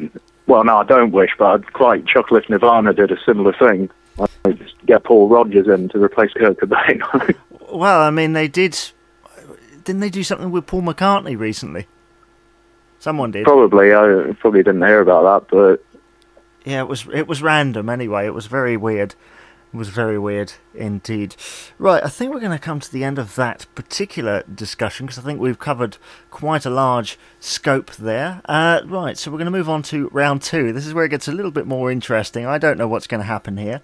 Well, 0.46 0.64
no, 0.64 0.76
I 0.76 0.84
don't 0.84 1.10
wish, 1.10 1.30
but 1.38 1.46
I'd 1.46 1.72
quite 1.72 2.06
chuckle 2.06 2.36
if 2.36 2.48
Nirvana 2.48 2.92
did 2.94 3.10
a 3.10 3.16
similar 3.24 3.52
thing. 3.52 3.90
Like, 4.16 4.30
just 4.58 4.74
get 4.86 5.02
Paul 5.04 5.28
Rodgers 5.28 5.66
in 5.66 5.88
to 5.90 5.98
replace 6.02 6.32
Kurt 6.32 6.58
Cobain. 6.58 7.34
Well, 7.72 8.02
I 8.02 8.10
mean, 8.10 8.34
they 8.34 8.46
did. 8.46 8.78
Didn't 9.82 10.00
they 10.00 10.10
do 10.10 10.22
something 10.22 10.52
with 10.52 10.64
Paul 10.64 10.82
McCartney 10.82 11.36
recently? 11.36 11.88
Someone 13.00 13.32
did. 13.32 13.44
probably, 13.44 13.92
I 13.92 14.32
probably 14.38 14.62
didn't 14.62 14.82
hear 14.82 15.00
about 15.00 15.48
that, 15.50 15.56
but 15.56 15.84
Yeah, 16.64 16.82
it 16.82 16.88
was 16.88 17.06
it 17.12 17.26
was 17.26 17.42
random 17.42 17.88
anyway. 17.88 18.26
It 18.26 18.34
was 18.34 18.46
very 18.46 18.76
weird. 18.76 19.16
Was 19.74 19.88
very 19.88 20.20
weird 20.20 20.52
indeed. 20.72 21.34
Right, 21.78 22.00
I 22.04 22.08
think 22.08 22.32
we're 22.32 22.38
going 22.38 22.52
to 22.52 22.60
come 22.60 22.78
to 22.78 22.92
the 22.92 23.02
end 23.02 23.18
of 23.18 23.34
that 23.34 23.66
particular 23.74 24.44
discussion 24.44 25.04
because 25.04 25.18
I 25.18 25.22
think 25.22 25.40
we've 25.40 25.58
covered 25.58 25.96
quite 26.30 26.64
a 26.64 26.70
large 26.70 27.18
scope 27.40 27.90
there. 27.96 28.40
Uh, 28.44 28.82
right, 28.84 29.18
so 29.18 29.32
we're 29.32 29.38
going 29.38 29.46
to 29.46 29.50
move 29.50 29.68
on 29.68 29.82
to 29.84 30.08
round 30.12 30.42
two. 30.42 30.72
This 30.72 30.86
is 30.86 30.94
where 30.94 31.04
it 31.04 31.08
gets 31.08 31.26
a 31.26 31.32
little 31.32 31.50
bit 31.50 31.66
more 31.66 31.90
interesting. 31.90 32.46
I 32.46 32.56
don't 32.56 32.78
know 32.78 32.86
what's 32.86 33.08
going 33.08 33.20
to 33.20 33.26
happen 33.26 33.56
here. 33.56 33.80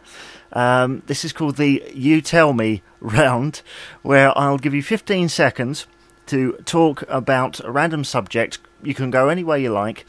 Um, 0.53 1.03
this 1.07 1.25
is 1.25 1.33
called 1.33 1.57
the 1.57 1.83
You 1.93 2.21
Tell 2.21 2.53
Me 2.53 2.83
round, 3.01 3.63
where 4.03 4.37
I'll 4.39 4.59
give 4.59 4.75
you 4.75 4.85
15 4.85 5.29
seconds 5.29 5.89
to 6.27 6.53
talk 6.67 7.03
about 7.09 7.59
a 7.65 7.71
random 7.73 8.05
subject. 8.05 8.61
You 8.81 8.95
can 8.95 9.11
go 9.11 9.29
any 9.29 9.43
way 9.43 9.61
you 9.61 9.73
like, 9.73 10.07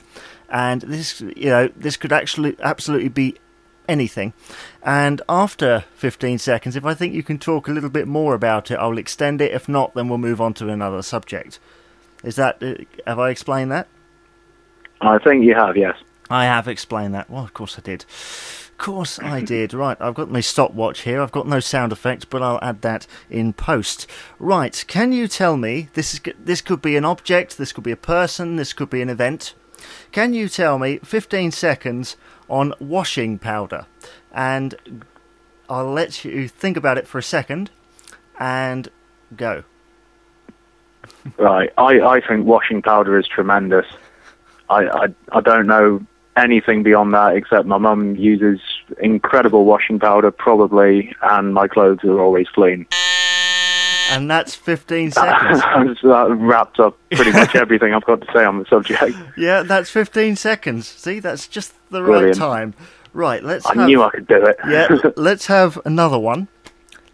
and 0.48 0.82
this, 0.82 1.22
you 1.22 1.50
know, 1.50 1.70
this 1.76 1.98
could 1.98 2.14
actually 2.14 2.56
absolutely 2.62 3.10
be 3.10 3.38
anything. 3.88 4.34
And 4.84 5.22
after 5.28 5.86
15 5.96 6.38
seconds, 6.40 6.76
if 6.76 6.86
I 6.86 6.94
think 6.94 7.14
you 7.14 7.24
can 7.24 7.38
talk 7.38 7.68
a 7.68 7.72
little 7.72 7.90
bit 7.90 8.08
more 8.08 8.34
about 8.34 8.72
it, 8.72 8.76
I'll 8.76 8.98
extend 8.98 9.42
it. 9.42 9.52
If 9.52 9.68
not, 9.70 9.94
then 9.94 10.10
we'll 10.10 10.18
move 10.18 10.42
on 10.42 10.54
to 10.56 10.70
another 10.70 11.02
subject. 11.02 11.60
Is 12.24 12.36
that 12.36 12.62
uh, 12.62 12.76
have 13.08 13.20
I 13.20 13.30
explained 13.30 13.72
that? 13.72 13.88
I 15.02 15.18
think 15.18 15.44
you 15.44 15.56
have, 15.56 15.76
yes. 15.76 15.98
I 16.30 16.46
have 16.46 16.68
explained 16.68 17.14
that. 17.16 17.30
Well, 17.30 17.44
of 17.44 17.54
course 17.54 17.78
I 17.78 17.82
did. 17.82 18.04
Of 18.04 18.74
course 18.78 19.20
I 19.20 19.42
did. 19.56 19.74
Right, 19.74 19.98
I've 20.00 20.14
got 20.14 20.30
my 20.30 20.40
stopwatch 20.40 21.02
here. 21.02 21.22
I've 21.22 21.32
got 21.32 21.48
no 21.48 21.60
sound 21.60 21.92
effect, 21.92 22.30
but 22.30 22.42
I'll 22.42 22.60
add 22.62 22.82
that 22.84 23.08
in 23.30 23.54
post. 23.54 24.08
Right, 24.40 24.84
can 24.88 25.12
you 25.12 25.28
tell 25.28 25.58
me 25.58 25.90
this 25.94 26.14
is 26.14 26.22
this 26.40 26.62
could 26.62 26.82
be 26.82 26.96
an 26.96 27.06
object, 27.06 27.58
this 27.58 27.74
could 27.74 27.84
be 27.84 27.92
a 27.92 27.98
person, 27.98 28.56
this 28.56 28.74
could 28.74 28.90
be 28.90 29.02
an 29.02 29.10
event. 29.10 29.56
Can 30.12 30.34
you 30.34 30.50
tell 30.50 30.80
me 30.80 31.00
15 31.00 31.52
seconds 31.52 32.18
on 32.50 32.74
washing 32.80 33.40
powder? 33.40 33.86
And 34.34 35.04
I'll 35.70 35.92
let 35.92 36.24
you 36.26 36.48
think 36.48 36.78
about 36.78 36.98
it 36.98 37.08
for 37.08 37.18
a 37.18 37.24
second 37.24 37.72
and 38.40 38.90
go. 39.36 39.64
Right. 41.38 41.72
I, 41.78 42.00
I 42.00 42.22
think 42.22 42.46
washing 42.46 42.82
powder 42.82 43.18
is 43.18 43.28
tremendous. 43.28 43.86
I, 44.70 44.86
I, 44.86 45.08
I 45.32 45.42
don't 45.42 45.68
know 45.68 46.06
anything 46.38 46.84
beyond 46.84 47.14
that 47.14 47.36
except 47.36 47.68
my 47.68 47.78
mum 47.78 48.16
uses 48.16 48.60
incredible 49.00 49.66
washing 49.66 50.00
powder, 50.00 50.32
probably, 50.32 51.14
and 51.22 51.54
my 51.54 51.68
clothes 51.68 52.04
are 52.04 52.20
always 52.20 52.48
clean. 52.50 52.86
And 54.12 54.30
that's 54.30 54.54
15 54.56 55.12
seconds. 55.12 55.62
that 55.62 56.04
uh, 56.06 56.36
wraps 56.36 56.80
up 56.80 56.98
pretty 57.12 57.32
much 57.32 57.56
everything 57.56 57.94
I've 57.94 58.04
got 58.06 58.22
to 58.22 58.28
say 58.34 58.44
on 58.46 58.60
the 58.60 58.66
subject. 58.66 59.16
yeah, 59.38 59.64
that's 59.64 59.90
15 59.90 60.36
seconds. 60.36 60.88
See, 60.88 61.20
that's 61.20 61.48
just 61.48 61.74
the 61.90 62.02
Brilliant. 62.02 62.38
right 62.38 62.48
time. 62.48 62.74
Right, 63.14 63.44
let's 63.44 63.66
I 63.66 63.74
have, 63.76 63.88
knew 63.88 64.04
I 64.04 64.10
could 64.10 64.28
do 64.28 64.46
it. 64.46 64.58
yeah, 64.68 64.88
let's 65.16 65.48
have 65.48 65.80
another 65.86 66.20
one. 66.20 66.48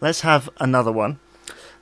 Let's 0.01 0.21
have 0.21 0.49
another 0.59 0.91
one. 0.91 1.19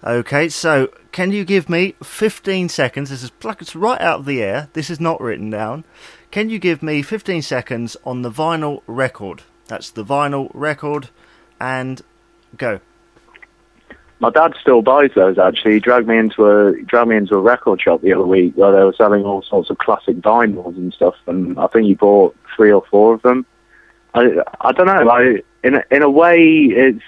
Okay, 0.04 0.50
so 0.50 0.88
can 1.12 1.32
you 1.32 1.44
give 1.44 1.68
me 1.70 1.96
15 2.04 2.70
seconds? 2.70 3.10
This 3.10 3.24
is 3.24 3.30
pluck 3.32 3.62
it's 3.62 3.76
right 3.76 4.00
out 4.00 4.20
of 4.20 4.26
the 4.26 4.42
air. 4.44 4.70
This 4.74 4.90
is 4.90 5.00
not 5.00 5.20
written 5.20 5.50
down. 5.50 5.84
Can 6.32 6.50
you 6.50 6.60
give 6.60 6.84
me 6.84 7.02
15 7.02 7.42
seconds 7.42 7.98
on 8.06 8.22
the 8.22 8.30
vinyl 8.32 8.82
record? 8.88 9.44
That's 9.68 9.90
the 9.90 10.06
vinyl 10.06 10.50
record 10.54 11.10
and 11.60 12.02
go. 12.58 12.80
My 14.20 14.30
dad 14.30 14.54
still 14.62 14.82
buys 14.82 15.12
those. 15.14 15.38
Actually, 15.38 15.74
he 15.74 15.80
dragged 15.80 16.08
me 16.08 16.18
into 16.18 16.46
a 16.50 16.82
dragged 16.84 17.10
me 17.10 17.18
into 17.18 17.36
a 17.36 17.42
record 17.42 17.82
shop 17.82 18.02
the 18.02 18.14
other 18.14 18.26
week 18.26 18.56
where 18.56 18.72
they 18.72 18.84
were 18.84 18.94
selling 18.94 19.24
all 19.24 19.42
sorts 19.42 19.70
of 19.70 19.78
classic 19.78 20.18
vinyls 20.18 20.76
and 20.78 20.94
stuff. 20.94 21.16
And 21.28 21.60
I 21.60 21.68
think 21.68 21.86
he 21.86 21.96
bought 21.96 22.36
three 22.56 22.72
or 22.72 22.84
four 22.90 23.14
of 23.14 23.22
them. 23.24 23.46
I 24.14 24.42
I 24.62 24.72
don't 24.72 24.88
know. 24.88 25.10
I 25.10 25.42
in 25.64 25.76
a, 25.76 25.84
in 25.92 26.02
a 26.02 26.10
way, 26.10 26.40
it's 26.40 27.04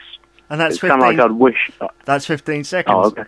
And 0.50 0.60
that's 0.60 0.76
it's 0.76 0.82
kind 0.82 0.94
of 1.02 1.08
15 1.08 1.18
like 1.18 1.26
I'd 1.32 1.38
wish. 1.38 1.72
That's 2.06 2.26
15 2.26 2.64
seconds. 2.66 2.96
Oh, 2.98 3.06
okay. 3.08 3.24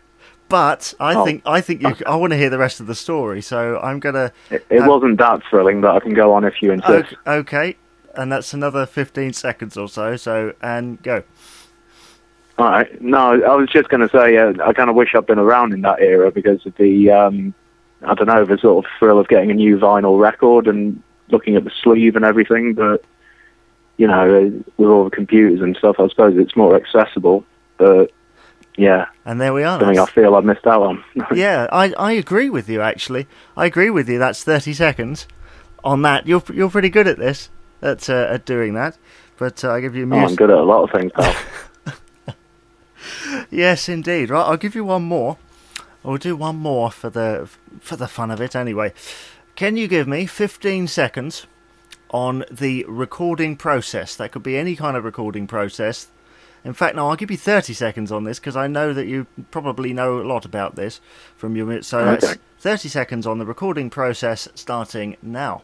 But 0.50 0.94
I 1.00 1.16
Oh. 1.16 1.24
think 1.24 1.44
I 1.46 1.62
think 1.62 1.82
you 1.82 1.96
I 2.06 2.16
want 2.18 2.32
to 2.34 2.38
hear 2.38 2.50
the 2.50 2.58
rest 2.58 2.80
of 2.82 2.88
the 2.88 2.96
story, 2.96 3.40
so 3.42 3.80
I'm 3.82 4.00
going 4.02 4.16
to 4.16 4.34
It, 4.50 4.66
it 4.70 4.84
wasn't 4.84 5.20
that 5.20 5.42
thrilling, 5.50 5.80
but 5.80 5.96
I 5.96 6.00
can 6.02 6.14
go 6.14 6.34
on 6.34 6.44
if 6.44 6.62
you 6.62 6.72
insist. 6.74 6.92
Okay, 6.92 7.16
okay, 7.28 7.76
and 8.16 8.32
that's 8.32 8.54
another 8.54 8.86
15 8.86 9.32
seconds 9.34 9.78
or 9.78 9.88
so. 9.88 10.16
So, 10.18 10.54
and 10.62 11.02
go. 11.02 11.24
All 12.60 12.70
right. 12.70 13.02
No, 13.02 13.42
I 13.42 13.56
was 13.56 13.70
just 13.70 13.88
going 13.90 14.02
to 14.02 14.10
say 14.10 14.38
uh, 14.38 14.54
I 14.64 14.74
kind 14.74 14.90
of 14.90 14.96
wish 14.96 15.16
I'd 15.16 15.26
been 15.26 15.40
around 15.40 15.74
in 15.74 15.82
that 15.84 16.02
era 16.02 16.30
because 16.32 16.66
of 16.66 16.76
the 16.76 17.10
um, 17.10 17.54
I 18.06 18.14
don't 18.14 18.28
know 18.28 18.44
the 18.46 18.58
sort 18.58 18.86
of 18.86 18.92
thrill 19.00 19.18
of 19.18 19.28
getting 19.30 19.50
a 19.50 19.54
new 19.54 19.78
vinyl 19.78 20.20
record 20.20 20.68
and 20.68 21.02
looking 21.30 21.56
at 21.56 21.64
the 21.64 21.72
sleeve 21.82 22.16
and 22.18 22.26
everything. 22.26 22.74
But 22.74 23.04
you 23.98 24.08
know, 24.08 24.62
with 24.78 24.90
all 24.90 25.06
the 25.06 25.10
computers 25.10 25.62
and 25.62 25.76
stuff, 25.78 25.96
I 26.00 26.08
suppose 26.10 26.38
it's 26.38 26.56
more 26.56 26.76
accessible. 26.76 27.46
But 27.78 28.12
yeah, 28.78 29.06
And 29.26 29.40
there 29.40 29.54
we 29.54 29.64
are. 29.64 29.80
something 29.80 30.00
I 30.00 30.06
feel 30.06 30.36
I 30.36 30.42
missed 30.42 30.68
out 30.68 30.82
on. 30.84 31.04
yeah, 31.34 31.68
I, 31.72 31.94
I 31.98 32.12
agree 32.14 32.50
with 32.50 32.68
you. 32.70 32.82
Actually, 32.82 33.26
I 33.56 33.66
agree 33.66 33.90
with 33.90 34.10
you. 34.10 34.20
That's 34.20 34.44
30 34.44 34.74
seconds 34.74 35.28
on 35.84 36.02
that. 36.02 36.28
You're 36.28 36.44
you're 36.54 36.70
pretty 36.70 36.90
good 36.90 37.08
at 37.08 37.18
this, 37.18 37.50
at 37.82 38.10
uh, 38.10 38.28
at 38.30 38.46
doing 38.46 38.74
that. 38.74 38.98
But 39.38 39.64
uh, 39.64 39.72
I 39.72 39.80
give 39.80 39.96
you 39.96 40.10
Oh, 40.14 40.18
I'm 40.18 40.36
good 40.36 40.50
at 40.50 40.58
a 40.58 40.64
lot 40.64 40.84
of 40.84 40.92
things, 40.92 41.12
pal. 41.14 41.34
Yes, 43.50 43.90
indeed. 43.90 44.30
Right, 44.30 44.44
I'll 44.44 44.58
give 44.58 44.76
you 44.76 44.84
one 44.84 45.04
more. 45.04 45.38
I'll 46.04 46.18
do 46.18 46.36
one 46.36 46.56
more 46.58 46.92
for 46.92 47.10
the 47.10 47.50
for 47.82 47.96
the 47.96 48.08
fun 48.08 48.32
of 48.32 48.40
it. 48.42 48.56
Anyway, 48.56 48.94
can 49.56 49.76
you 49.76 49.88
give 49.88 50.08
me 50.08 50.26
15 50.26 50.88
seconds 50.88 51.46
on 52.12 52.46
the 52.50 52.86
recording 52.88 53.58
process? 53.58 54.16
That 54.16 54.32
could 54.32 54.44
be 54.44 54.58
any 54.58 54.76
kind 54.76 54.96
of 54.96 55.04
recording 55.04 55.48
process. 55.48 56.08
In 56.64 56.74
fact, 56.74 56.96
no, 56.96 57.10
I'll 57.10 57.16
give 57.16 57.32
you 57.32 57.38
30 57.38 57.74
seconds 57.74 58.12
on 58.12 58.26
this 58.26 58.40
because 58.40 58.56
I 58.56 58.68
know 58.68 58.94
that 58.94 59.08
you 59.08 59.28
probably 59.52 59.94
know 59.94 60.20
a 60.20 60.24
lot 60.24 60.46
about 60.46 60.76
this 60.76 61.00
from 61.36 61.56
your. 61.56 61.82
So 61.84 62.04
that's 62.04 62.36
30 62.60 62.90
seconds 62.90 63.26
on 63.26 63.40
the 63.40 63.46
recording 63.46 63.90
process 63.90 64.48
starting 64.56 65.16
now. 65.22 65.64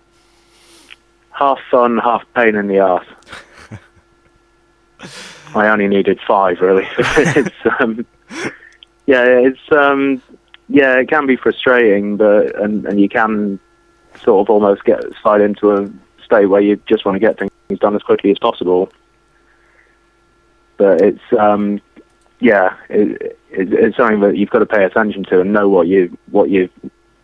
half 1.31 1.59
fun, 1.69 1.97
half 1.97 2.23
pain 2.33 2.55
in 2.55 2.67
the 2.67 2.77
ass. 2.77 3.05
I 5.55 5.67
only 5.69 5.88
needed 5.88 6.19
five, 6.27 6.59
really. 6.59 6.88
it's 6.97 7.55
um, 7.79 8.05
yeah, 9.05 9.24
it's 9.24 9.71
um, 9.71 10.21
yeah, 10.67 10.97
it 11.00 11.09
can 11.09 11.25
be 11.25 11.35
frustrating, 11.35 12.17
but 12.17 12.55
and 12.62 12.85
and 12.85 13.00
you 13.00 13.09
can 13.09 13.59
sort 14.24 14.45
of 14.45 14.50
almost 14.50 14.83
get 14.83 15.01
slide 15.21 15.41
into 15.41 15.71
a 15.71 15.89
state 16.24 16.47
where 16.47 16.62
you 16.62 16.81
just 16.88 17.05
want 17.05 17.15
to 17.15 17.19
get 17.19 17.38
things 17.38 17.79
done 17.79 17.95
as 17.95 18.01
quickly 18.01 18.31
as 18.31 18.39
possible. 18.39 18.91
But 20.77 21.01
it's 21.01 21.24
um, 21.39 21.81
yeah, 22.39 22.75
it, 22.89 23.39
it, 23.50 23.74
it's 23.74 23.97
something 23.97 24.19
that 24.21 24.38
you've 24.38 24.50
got 24.50 24.59
to 24.59 24.65
pay 24.65 24.83
attention 24.83 25.24
to 25.25 25.41
and 25.41 25.53
know 25.53 25.69
what 25.69 25.88
you 25.88 26.17
what 26.31 26.50
you 26.50 26.69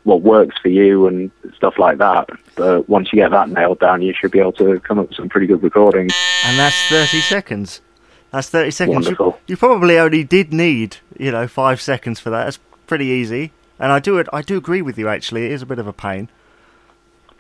what 0.04 0.22
works 0.22 0.58
for 0.62 0.70
you 0.70 1.08
and 1.08 1.32
stuff 1.56 1.78
like 1.78 1.98
that. 2.00 2.30
But 2.56 2.90
once 2.90 3.12
you 3.12 3.18
get 3.18 3.32
that 3.32 3.50
nailed 3.50 3.80
down, 3.80 4.02
you 4.02 4.14
should 4.14 4.32
be 4.32 4.40
able 4.40 4.54
to 4.54 4.80
come 4.80 5.00
up 5.00 5.10
with 5.10 5.18
some 5.18 5.30
pretty 5.30 5.48
good 5.48 5.62
recordings. 5.64 6.14
And 6.46 6.58
that's 6.58 6.76
30 6.90 7.22
seconds. 7.22 7.82
That's 8.32 8.50
30 8.50 8.72
seconds. 8.72 9.06
You, 9.06 9.16
Wonderful. 9.16 9.40
you 9.48 9.58
probably 9.58 10.00
only 10.00 10.24
did 10.24 10.54
need, 10.54 10.98
you 11.18 11.32
know, 11.32 11.48
five 11.48 11.82
seconds 11.82 12.20
for 12.20 12.30
that. 12.30 12.46
That's 12.46 12.60
pretty 12.88 13.06
easy. 13.06 13.52
And 13.80 13.92
I 13.92 14.00
do 14.00 14.24
I 14.32 14.42
do 14.42 14.58
agree 14.58 14.82
with 14.82 14.98
you. 14.98 15.08
Actually, 15.08 15.46
it 15.46 15.52
is 15.52 15.62
a 15.62 15.66
bit 15.66 15.80
of 15.80 15.88
a 15.88 15.94
pain. 15.94 16.30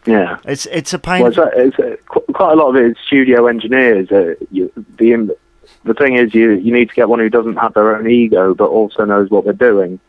Yeah. 0.05 0.37
It's 0.45 0.65
it's 0.67 0.93
a 0.93 0.99
pain. 0.99 1.21
Well, 1.21 1.31
it's, 1.31 1.37
uh, 1.37 1.49
it's, 1.53 2.01
qu- 2.07 2.33
quite 2.33 2.53
a 2.53 2.55
lot 2.55 2.69
of 2.69 2.75
it 2.75 2.91
is 2.91 2.97
studio 3.05 3.47
engineers. 3.47 4.11
Uh, 4.11 4.33
you, 4.49 4.71
the 4.97 5.37
the 5.83 5.93
thing 5.93 6.15
is, 6.17 6.33
you 6.33 6.51
you 6.53 6.73
need 6.73 6.89
to 6.89 6.95
get 6.95 7.09
one 7.09 7.19
who 7.19 7.29
doesn't 7.29 7.57
have 7.57 7.73
their 7.73 7.95
own 7.95 8.09
ego, 8.09 8.53
but 8.53 8.69
also 8.69 9.05
knows 9.05 9.29
what 9.29 9.43
they're 9.43 9.53
doing. 9.53 9.99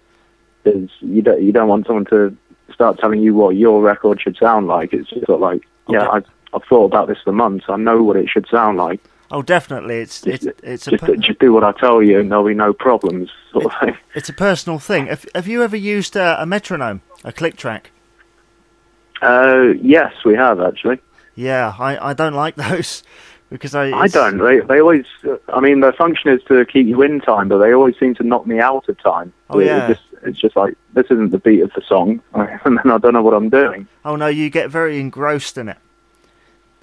Because 0.64 0.88
you 1.00 1.22
don't 1.22 1.42
you 1.42 1.52
don't 1.52 1.68
want 1.68 1.86
someone 1.86 2.06
to 2.06 2.36
start 2.82 2.98
telling 2.98 3.20
you 3.22 3.32
what 3.32 3.50
your 3.54 3.80
record 3.80 4.20
should 4.20 4.36
sound 4.36 4.66
like. 4.66 4.92
It's 4.92 5.08
sort 5.10 5.28
of 5.28 5.40
like, 5.40 5.62
yeah, 5.88 6.08
I've 6.08 6.24
I've 6.52 6.64
thought 6.64 6.86
about 6.86 7.06
this 7.06 7.18
for 7.22 7.32
months. 7.32 7.66
I 7.68 7.76
know 7.76 8.02
what 8.02 8.16
it 8.16 8.28
should 8.28 8.46
sound 8.50 8.76
like. 8.76 9.00
oh, 9.30 9.40
definitely. 9.40 10.00
It's 10.00 10.26
it's 10.26 10.44
Just, 10.44 10.60
it's 10.64 10.86
a 10.88 10.90
just 10.90 11.04
per- 11.04 11.16
just 11.16 11.38
do 11.38 11.52
what 11.52 11.62
I 11.62 11.70
tell 11.72 12.02
you, 12.02 12.18
and 12.18 12.28
there'll 12.30 12.44
be 12.44 12.54
no 12.54 12.72
problems. 12.72 13.30
Sort 13.52 13.66
of 13.66 13.72
thing. 13.80 13.96
it's 14.16 14.28
a 14.28 14.32
personal 14.32 14.80
thing. 14.80 15.06
Have 15.06 15.24
Have 15.34 15.46
you 15.46 15.62
ever 15.62 15.76
used 15.76 16.16
uh, 16.16 16.36
a 16.40 16.44
metronome, 16.44 17.02
a 17.22 17.32
click 17.32 17.56
track? 17.56 17.92
Uh, 19.22 19.74
yes, 19.80 20.12
we 20.24 20.34
have 20.34 20.60
actually. 20.60 20.98
Yeah, 21.36 21.72
I, 21.78 22.10
I 22.10 22.14
don't 22.14 22.34
like 22.34 22.56
those 22.68 23.04
because 23.52 23.74
I 23.74 23.90
I 23.92 24.08
don't. 24.08 24.38
They, 24.38 24.60
they 24.60 24.80
always. 24.80 25.04
I 25.48 25.60
mean, 25.60 25.80
their 25.80 25.92
function 25.92 26.30
is 26.32 26.42
to 26.48 26.64
keep 26.64 26.86
you 26.86 27.00
in 27.02 27.20
time, 27.20 27.48
but 27.48 27.58
they 27.58 27.72
always 27.72 27.96
seem 27.98 28.14
to 28.16 28.22
knock 28.24 28.46
me 28.46 28.58
out 28.58 28.88
of 28.88 29.00
time. 29.00 29.32
Oh, 29.50 29.58
It- 29.60 29.66
yeah. 29.66 29.88
It's 29.90 30.00
just, 30.00 30.24
it's 30.24 30.38
just 30.38 30.56
like 30.56 30.76
this 30.94 31.06
isn't 31.10 31.30
the 31.30 31.38
beat 31.38 31.60
of 31.62 31.72
the 31.74 31.82
song, 31.86 32.20
and 32.34 32.78
then 32.78 32.90
I 32.90 32.98
don't 32.98 33.12
know 33.12 33.22
what 33.22 33.34
I'm 33.34 33.48
doing. 33.50 33.86
Oh 34.04 34.16
no, 34.16 34.26
you 34.26 34.50
get 34.50 34.70
very 34.70 34.98
engrossed 35.00 35.58
in 35.58 35.68
it. 35.68 35.78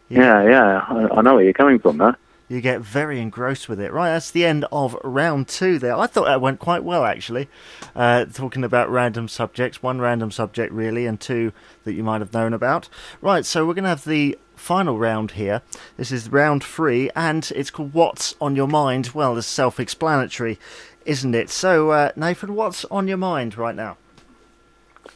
Yeah, 0.09 0.43
yeah. 0.43 0.85
I, 0.87 1.17
I 1.17 1.21
know 1.21 1.35
where 1.35 1.43
you're 1.43 1.53
coming 1.53 1.79
from 1.79 1.97
there. 1.99 2.17
You 2.49 2.61
get 2.61 2.81
very 2.81 3.21
engrossed 3.21 3.69
with 3.69 3.79
it. 3.79 3.93
Right, 3.93 4.09
that's 4.09 4.31
the 4.31 4.43
end 4.43 4.65
of 4.71 4.97
round 5.03 5.47
two 5.47 5.77
there. 5.77 5.95
I 5.95 6.07
thought 6.07 6.25
that 6.25 6.41
went 6.41 6.59
quite 6.59 6.83
well, 6.83 7.05
actually. 7.05 7.47
Uh, 7.95 8.25
talking 8.25 8.63
about 8.63 8.89
random 8.89 9.27
subjects. 9.27 9.83
One 9.83 10.01
random 10.01 10.31
subject, 10.31 10.73
really, 10.73 11.05
and 11.05 11.19
two 11.19 11.53
that 11.83 11.93
you 11.93 12.03
might 12.03 12.21
have 12.21 12.33
known 12.33 12.53
about. 12.53 12.89
Right, 13.21 13.45
so 13.45 13.67
we're 13.67 13.75
going 13.75 13.83
to 13.83 13.89
have 13.89 14.03
the 14.03 14.37
final 14.55 14.97
round 14.97 15.31
here. 15.31 15.61
This 15.95 16.11
is 16.11 16.29
round 16.29 16.63
three, 16.63 17.11
and 17.15 17.49
it's 17.55 17.69
called 17.69 17.93
What's 17.93 18.33
on 18.41 18.55
Your 18.55 18.67
Mind? 18.67 19.11
Well, 19.13 19.37
it's 19.37 19.45
self 19.45 19.79
explanatory, 19.79 20.57
isn't 21.05 21.35
it? 21.35 21.51
So, 21.51 21.91
uh, 21.91 22.11
Nathan, 22.15 22.55
what's 22.55 22.83
on 22.85 23.07
your 23.07 23.17
mind 23.17 23.57
right 23.57 23.75
now? 23.75 23.97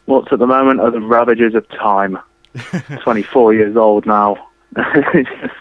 What's 0.06 0.32
at 0.32 0.40
the 0.40 0.48
moment 0.48 0.82
are 0.82 0.92
the 0.92 1.02
ravages 1.02 1.56
of 1.56 1.68
time. 1.70 2.20
24 3.04 3.54
years 3.56 3.76
old 3.76 4.06
now. 4.06 4.50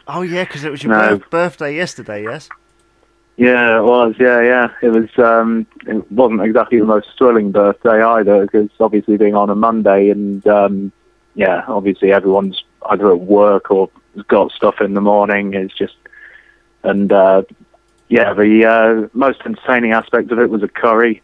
Oh, 0.09 0.23
yeah, 0.23 0.45
because 0.45 0.65
it 0.65 0.71
was 0.71 0.83
your 0.83 0.93
No. 0.93 1.17
birth- 1.19 1.31
birthday 1.31 1.75
yesterday, 1.77 2.23
yes? 2.25 2.49
yeah, 3.37 3.79
it 3.79 3.83
was. 3.83 4.15
Yeah, 4.19 4.41
yeah. 4.43 4.69
It 4.83 4.91
was. 4.91 5.09
Um, 5.19 5.67
it 5.87 6.11
wasn't 6.13 6.43
exactly 6.43 6.79
the 6.79 6.85
most 6.87 7.09
thrilling 7.17 7.51
birthday 7.51 8.03
either, 8.03 8.43
because 8.43 8.69
obviously 8.81 9.17
being 9.17 9.35
on 9.35 9.51
a 9.51 9.55
Monday, 9.55 10.11
and 10.11 10.47
um, 10.47 10.93
yeah, 11.35 11.65
obviously 11.67 12.13
everyone's 12.13 12.63
either 12.91 13.11
at 13.11 13.21
work 13.21 13.71
or 13.71 13.89
has 14.17 14.25
got 14.27 14.53
stuff 14.53 14.81
in 14.81 14.95
the 14.95 15.01
morning. 15.01 15.55
It's 15.55 15.75
just, 15.75 15.97
and 16.83 17.11
uh, 17.13 17.43
yeah, 18.09 18.35
the 18.35 18.65
uh, 18.67 19.09
most 19.15 19.41
entertaining 19.47 19.93
aspect 19.93 20.31
of 20.31 20.39
it 20.39 20.51
was 20.51 20.63
a 20.63 20.69
curry, 20.69 21.23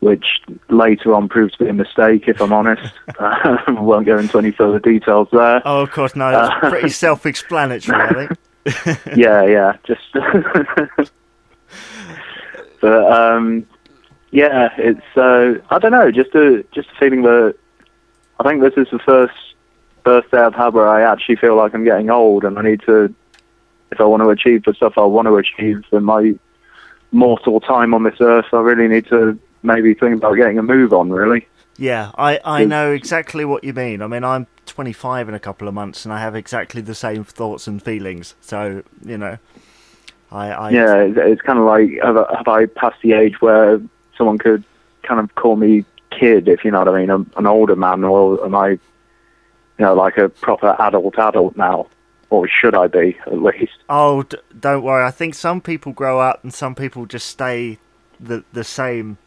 which 0.00 0.40
later 0.68 1.14
on 1.14 1.28
proved 1.28 1.52
to 1.58 1.64
be 1.64 1.70
a 1.70 1.72
mistake. 1.72 2.24
If 2.26 2.40
I'm 2.40 2.52
honest, 2.52 2.92
uh, 3.18 3.58
won't 3.68 4.06
go 4.06 4.18
into 4.18 4.38
any 4.38 4.50
further 4.50 4.78
details 4.78 5.28
there. 5.32 5.62
Oh, 5.64 5.80
of 5.82 5.90
course, 5.90 6.14
no, 6.16 6.30
that's 6.30 6.52
Uh, 6.64 6.70
pretty 6.70 6.88
self 6.90 7.26
explanatory, 7.26 8.00
I 8.00 8.12
think. 8.12 8.96
yeah, 9.16 9.44
yeah, 9.44 9.76
just. 9.84 10.12
but 12.80 13.12
um, 13.12 13.66
yeah, 14.30 14.70
it's 14.78 15.16
uh, 15.16 15.54
I 15.70 15.78
don't 15.78 15.92
know, 15.92 16.10
just 16.10 16.34
a 16.34 16.64
just 16.72 16.88
a 16.90 16.94
feeling 16.98 17.22
that 17.22 17.54
I 18.40 18.48
think 18.48 18.62
this 18.62 18.74
is 18.76 18.88
the 18.90 18.98
first 18.98 19.34
birthday 20.04 20.38
I've 20.40 20.54
had 20.54 20.74
where 20.74 20.88
I 20.88 21.02
actually 21.02 21.36
feel 21.36 21.56
like 21.56 21.74
I'm 21.74 21.84
getting 21.84 22.10
old, 22.10 22.44
and 22.44 22.58
I 22.58 22.62
need 22.62 22.82
to, 22.86 23.14
if 23.90 24.00
I 24.00 24.04
want 24.04 24.22
to 24.22 24.30
achieve 24.30 24.64
the 24.64 24.74
stuff 24.74 24.94
I 24.96 25.02
want 25.04 25.26
to 25.28 25.36
achieve 25.36 25.82
in 25.92 26.04
my 26.04 26.34
mortal 27.12 27.60
time 27.60 27.94
on 27.94 28.02
this 28.04 28.16
earth, 28.20 28.46
I 28.52 28.58
really 28.60 28.88
need 28.88 29.06
to 29.08 29.38
maybe 29.62 29.94
think 29.94 30.16
about 30.16 30.34
getting 30.34 30.58
a 30.58 30.62
move 30.62 30.92
on. 30.92 31.10
Really. 31.10 31.46
Yeah, 31.78 32.12
I, 32.16 32.38
I 32.44 32.64
know 32.64 32.92
exactly 32.92 33.44
what 33.44 33.64
you 33.64 33.72
mean. 33.72 34.02
I 34.02 34.06
mean, 34.06 34.24
I'm 34.24 34.46
25 34.66 35.30
in 35.30 35.34
a 35.34 35.40
couple 35.40 35.66
of 35.68 35.74
months, 35.74 36.04
and 36.04 36.12
I 36.12 36.20
have 36.20 36.36
exactly 36.36 36.82
the 36.82 36.94
same 36.94 37.24
thoughts 37.24 37.66
and 37.66 37.82
feelings. 37.82 38.34
So, 38.40 38.82
you 39.04 39.16
know, 39.16 39.38
I. 40.30 40.50
I 40.50 40.70
yeah, 40.70 40.96
it's, 40.96 41.40
kind 41.40 41.58
of 41.58 41.64
like 41.64 41.90
have, 42.02 42.16
I- 42.18 42.36
have 42.36 42.48
I 42.48 42.66
passed 42.66 43.00
the 43.02 43.14
age 43.14 43.40
where 43.40 43.80
someone 44.16 44.38
could 44.38 44.64
kind 45.02 45.18
of 45.18 45.34
call 45.34 45.56
me 45.56 45.84
kid, 46.10 46.46
if 46.46 46.64
you 46.64 46.70
know 46.70 46.80
what 46.80 46.88
I 46.88 47.00
mean, 47.00 47.10
I'm 47.10 47.30
an 47.36 47.46
older 47.46 47.74
man, 47.74 48.04
or 48.04 48.44
am 48.44 48.54
I, 48.54 48.68
you 48.68 48.78
know, 49.78 49.94
like 49.94 50.18
a 50.18 50.28
proper 50.28 50.76
adult 50.78 51.18
adult 51.18 51.56
now, 51.56 51.88
or 52.30 52.46
should 52.46 52.74
I 52.74 52.86
be 52.86 53.16
at 53.26 53.42
least? 53.42 53.72
Oh, 53.88 54.22
d- 54.24 54.36
don't 54.60 54.82
worry. 54.82 55.04
I 55.04 55.10
think 55.10 55.34
some 55.34 55.60
people 55.60 55.92
grow 55.92 56.20
up, 56.20 56.44
and 56.44 56.52
some 56.52 56.74
people 56.74 57.06
just 57.06 57.26
stay 57.26 57.78
the 58.20 58.44
the 58.52 58.62
same 58.62 59.18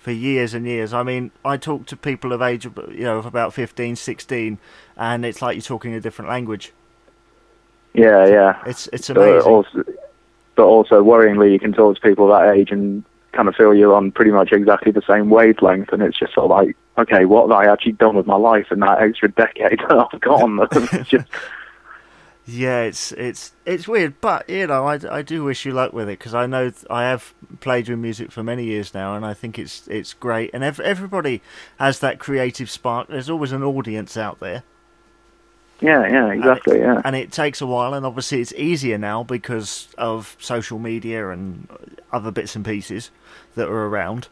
for 0.00 0.10
years 0.10 0.54
and 0.54 0.66
years. 0.66 0.92
I 0.94 1.02
mean, 1.02 1.30
I 1.44 1.58
talk 1.58 1.86
to 1.86 1.96
people 1.96 2.32
of 2.32 2.40
age, 2.42 2.64
you 2.64 3.04
know, 3.04 3.18
of 3.18 3.26
about 3.26 3.52
15, 3.54 3.96
16, 3.96 4.58
and 4.96 5.24
it's 5.26 5.42
like 5.42 5.54
you're 5.54 5.62
talking 5.62 5.94
a 5.94 6.00
different 6.00 6.30
language. 6.30 6.72
Yeah, 7.92 8.26
yeah. 8.26 8.62
It's 8.66 8.88
it's 8.92 9.08
But 9.08 9.18
amazing. 9.18 9.50
also, 9.50 9.84
but 10.56 10.64
also 10.64 11.04
worryingly, 11.04 11.52
you 11.52 11.58
can 11.58 11.72
talk 11.72 11.96
to 11.96 12.00
people 12.00 12.28
that 12.28 12.54
age 12.54 12.70
and 12.70 13.04
kind 13.32 13.46
of 13.48 13.54
feel 13.54 13.74
you're 13.74 13.94
on 13.94 14.10
pretty 14.10 14.30
much 14.30 14.52
exactly 14.52 14.90
the 14.90 15.02
same 15.06 15.28
wavelength, 15.28 15.92
and 15.92 16.02
it's 16.02 16.18
just 16.18 16.34
sort 16.34 16.44
of 16.44 16.50
like, 16.50 16.76
okay, 16.98 17.24
what 17.26 17.42
have 17.50 17.52
I 17.52 17.70
actually 17.70 17.92
done 17.92 18.16
with 18.16 18.26
my 18.26 18.36
life 18.36 18.72
in 18.72 18.80
that 18.80 19.00
extra 19.02 19.30
decade 19.30 19.80
that 19.88 20.08
I've 20.12 20.20
got 20.20 20.42
on 20.42 20.56
them? 20.56 20.68
It's 20.92 21.08
just, 21.10 21.26
Yeah, 22.50 22.82
it's 22.82 23.12
it's 23.12 23.52
it's 23.66 23.86
weird, 23.86 24.20
but 24.20 24.48
you 24.48 24.66
know, 24.66 24.86
I, 24.86 24.98
I 25.10 25.22
do 25.22 25.44
wish 25.44 25.64
you 25.66 25.72
luck 25.72 25.92
with 25.92 26.08
it 26.08 26.18
because 26.18 26.34
I 26.34 26.46
know 26.46 26.70
th- 26.70 26.86
I 26.90 27.04
have 27.04 27.34
played 27.60 27.88
with 27.88 27.98
music 27.98 28.32
for 28.32 28.42
many 28.42 28.64
years 28.64 28.94
now, 28.94 29.14
and 29.14 29.24
I 29.26 29.34
think 29.34 29.58
it's 29.58 29.86
it's 29.88 30.14
great. 30.14 30.50
And 30.54 30.64
ev- 30.64 30.80
everybody 30.80 31.42
has 31.78 32.00
that 32.00 32.18
creative 32.18 32.70
spark. 32.70 33.08
There's 33.08 33.30
always 33.30 33.52
an 33.52 33.62
audience 33.62 34.16
out 34.16 34.40
there, 34.40 34.64
yeah, 35.80 36.06
yeah, 36.08 36.32
exactly, 36.32 36.78
yeah. 36.80 37.02
and 37.04 37.16
it 37.16 37.32
takes 37.32 37.60
a 37.60 37.66
while. 37.66 37.94
And 37.94 38.04
obviously, 38.06 38.40
it's 38.40 38.52
easier 38.54 38.98
now 38.98 39.22
because 39.22 39.88
of 39.98 40.36
social 40.40 40.78
media 40.78 41.30
and 41.30 41.68
other 42.12 42.30
bits 42.30 42.56
and 42.56 42.64
pieces 42.64 43.10
that 43.54 43.68
are 43.68 43.86
around. 43.86 44.28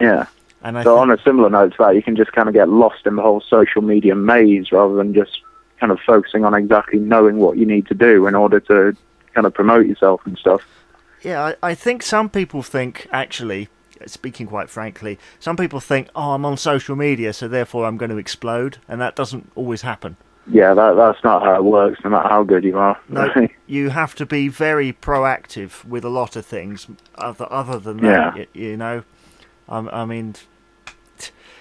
Yeah. 0.00 0.26
And 0.62 0.78
I 0.78 0.84
So 0.84 0.96
think, 0.96 0.98
on 0.98 1.10
a 1.10 1.18
similar 1.22 1.50
note 1.50 1.72
to 1.72 1.76
that, 1.80 1.94
you 1.94 2.02
can 2.02 2.16
just 2.16 2.32
kind 2.32 2.48
of 2.48 2.54
get 2.54 2.68
lost 2.68 3.06
in 3.06 3.16
the 3.16 3.22
whole 3.22 3.40
social 3.40 3.82
media 3.82 4.14
maze 4.14 4.72
rather 4.72 4.94
than 4.94 5.14
just 5.14 5.40
kind 5.84 5.92
of 5.92 6.00
focusing 6.06 6.46
on 6.46 6.54
exactly 6.54 6.98
knowing 6.98 7.36
what 7.36 7.58
you 7.58 7.66
need 7.66 7.86
to 7.86 7.92
do 7.94 8.26
in 8.26 8.34
order 8.34 8.58
to 8.58 8.96
kind 9.34 9.46
of 9.46 9.52
promote 9.52 9.84
yourself 9.86 10.22
and 10.24 10.38
stuff. 10.38 10.62
Yeah, 11.22 11.54
I, 11.62 11.70
I 11.70 11.74
think 11.74 12.02
some 12.02 12.30
people 12.30 12.62
think, 12.62 13.06
actually, 13.12 13.68
speaking 14.06 14.46
quite 14.46 14.70
frankly, 14.70 15.18
some 15.38 15.58
people 15.58 15.80
think, 15.80 16.08
oh, 16.16 16.30
I'm 16.32 16.46
on 16.46 16.56
social 16.56 16.96
media, 16.96 17.34
so 17.34 17.48
therefore 17.48 17.84
I'm 17.84 17.98
going 17.98 18.10
to 18.10 18.16
explode, 18.16 18.78
and 18.88 18.98
that 19.02 19.14
doesn't 19.14 19.52
always 19.54 19.82
happen. 19.82 20.16
Yeah, 20.46 20.72
that 20.72 20.94
that's 20.94 21.22
not 21.22 21.42
how 21.42 21.54
it 21.56 21.64
works, 21.64 22.00
no 22.02 22.08
matter 22.10 22.28
how 22.30 22.44
good 22.44 22.64
you 22.64 22.78
are. 22.78 22.98
No, 23.10 23.28
you 23.66 23.90
have 23.90 24.14
to 24.14 24.24
be 24.24 24.48
very 24.48 24.90
proactive 24.94 25.84
with 25.84 26.02
a 26.04 26.08
lot 26.10 26.34
of 26.34 26.46
things. 26.46 26.86
Other 27.16 27.46
other 27.50 27.78
than 27.78 27.98
that, 27.98 28.04
Yeah. 28.04 28.32
y- 28.36 28.46
you 28.54 28.76
know, 28.78 29.02
um, 29.68 29.88
I 29.92 30.04
mean, 30.06 30.34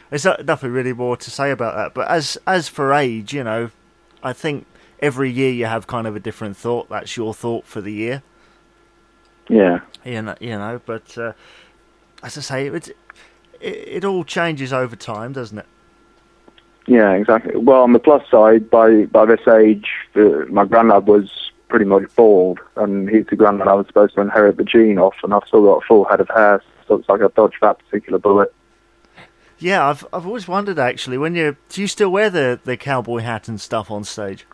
there's 0.10 0.26
nothing 0.26 0.72
really 0.72 0.94
more 0.94 1.16
to 1.18 1.32
say 1.32 1.52
about 1.52 1.76
that. 1.76 1.94
But 1.94 2.10
as 2.10 2.38
as 2.46 2.68
for 2.68 2.94
age, 2.94 3.34
you 3.34 3.44
know, 3.46 3.70
I 4.24 4.34
think 4.34 4.66
every 5.00 5.30
year 5.30 5.52
you 5.52 5.66
have 5.66 5.86
kind 5.86 6.08
of 6.08 6.16
a 6.16 6.20
different 6.20 6.58
thought. 6.58 6.90
That's 6.90 7.16
your 7.18 7.34
thought 7.34 7.66
for 7.66 7.82
the 7.82 7.94
year. 7.94 8.24
yeah, 9.50 9.82
you 10.04 10.22
know, 10.22 10.36
you 10.40 10.52
know 10.52 10.82
but 10.86 11.18
uh, 11.18 11.34
as 12.24 12.38
I 12.38 12.42
say, 12.42 12.68
it, 12.68 12.88
it 12.88 12.98
it 13.62 14.06
all 14.06 14.24
changes 14.24 14.74
over 14.74 14.96
time, 14.96 15.34
doesn't 15.34 15.60
it? 15.60 15.66
yeah, 16.88 17.12
exactly. 17.14 17.56
Well, 17.56 17.84
on 17.84 17.94
the 17.94 18.00
plus 18.00 18.30
side, 18.30 18.70
by 18.70 19.06
by 19.06 19.26
this 19.26 19.48
age, 19.48 19.90
uh, 20.16 20.46
my 20.50 20.66
granddad 20.66 21.08
was 21.08 21.52
pretty 21.70 21.86
much 21.86 22.04
bald, 22.16 22.60
and 22.76 23.10
he's 23.10 23.26
the 23.28 23.36
granddad 23.36 23.68
I 23.68 23.74
was 23.74 23.88
supposed 23.88 24.16
to 24.16 24.22
inherit 24.22 24.58
the 24.58 24.64
gene 24.64 25.00
off, 25.00 25.16
and 25.24 25.34
I've 25.34 25.48
still 25.48 25.64
got 25.64 25.84
a 25.84 25.88
full 25.88 26.06
head 26.06 26.20
of 26.20 26.30
hair, 26.30 26.62
so 26.88 26.96
it's 26.96 27.10
like 27.10 27.22
I 27.22 27.28
dodged 27.36 27.58
that 27.62 27.80
particular 27.80 28.20
bullet. 28.20 28.54
Yeah, 29.60 29.88
I've 29.88 30.06
I've 30.12 30.26
always 30.26 30.48
wondered 30.48 30.80
actually 30.80 31.18
when 31.18 31.36
you 31.36 31.56
do 31.70 31.82
you 31.82 31.88
still 31.88 32.10
wear 32.10 32.30
the 32.30 32.60
the 32.64 32.76
cowboy 32.78 33.20
hat 33.20 33.48
and 33.48 33.60
stuff 33.62 33.90
on 33.92 34.04
stage? 34.04 34.46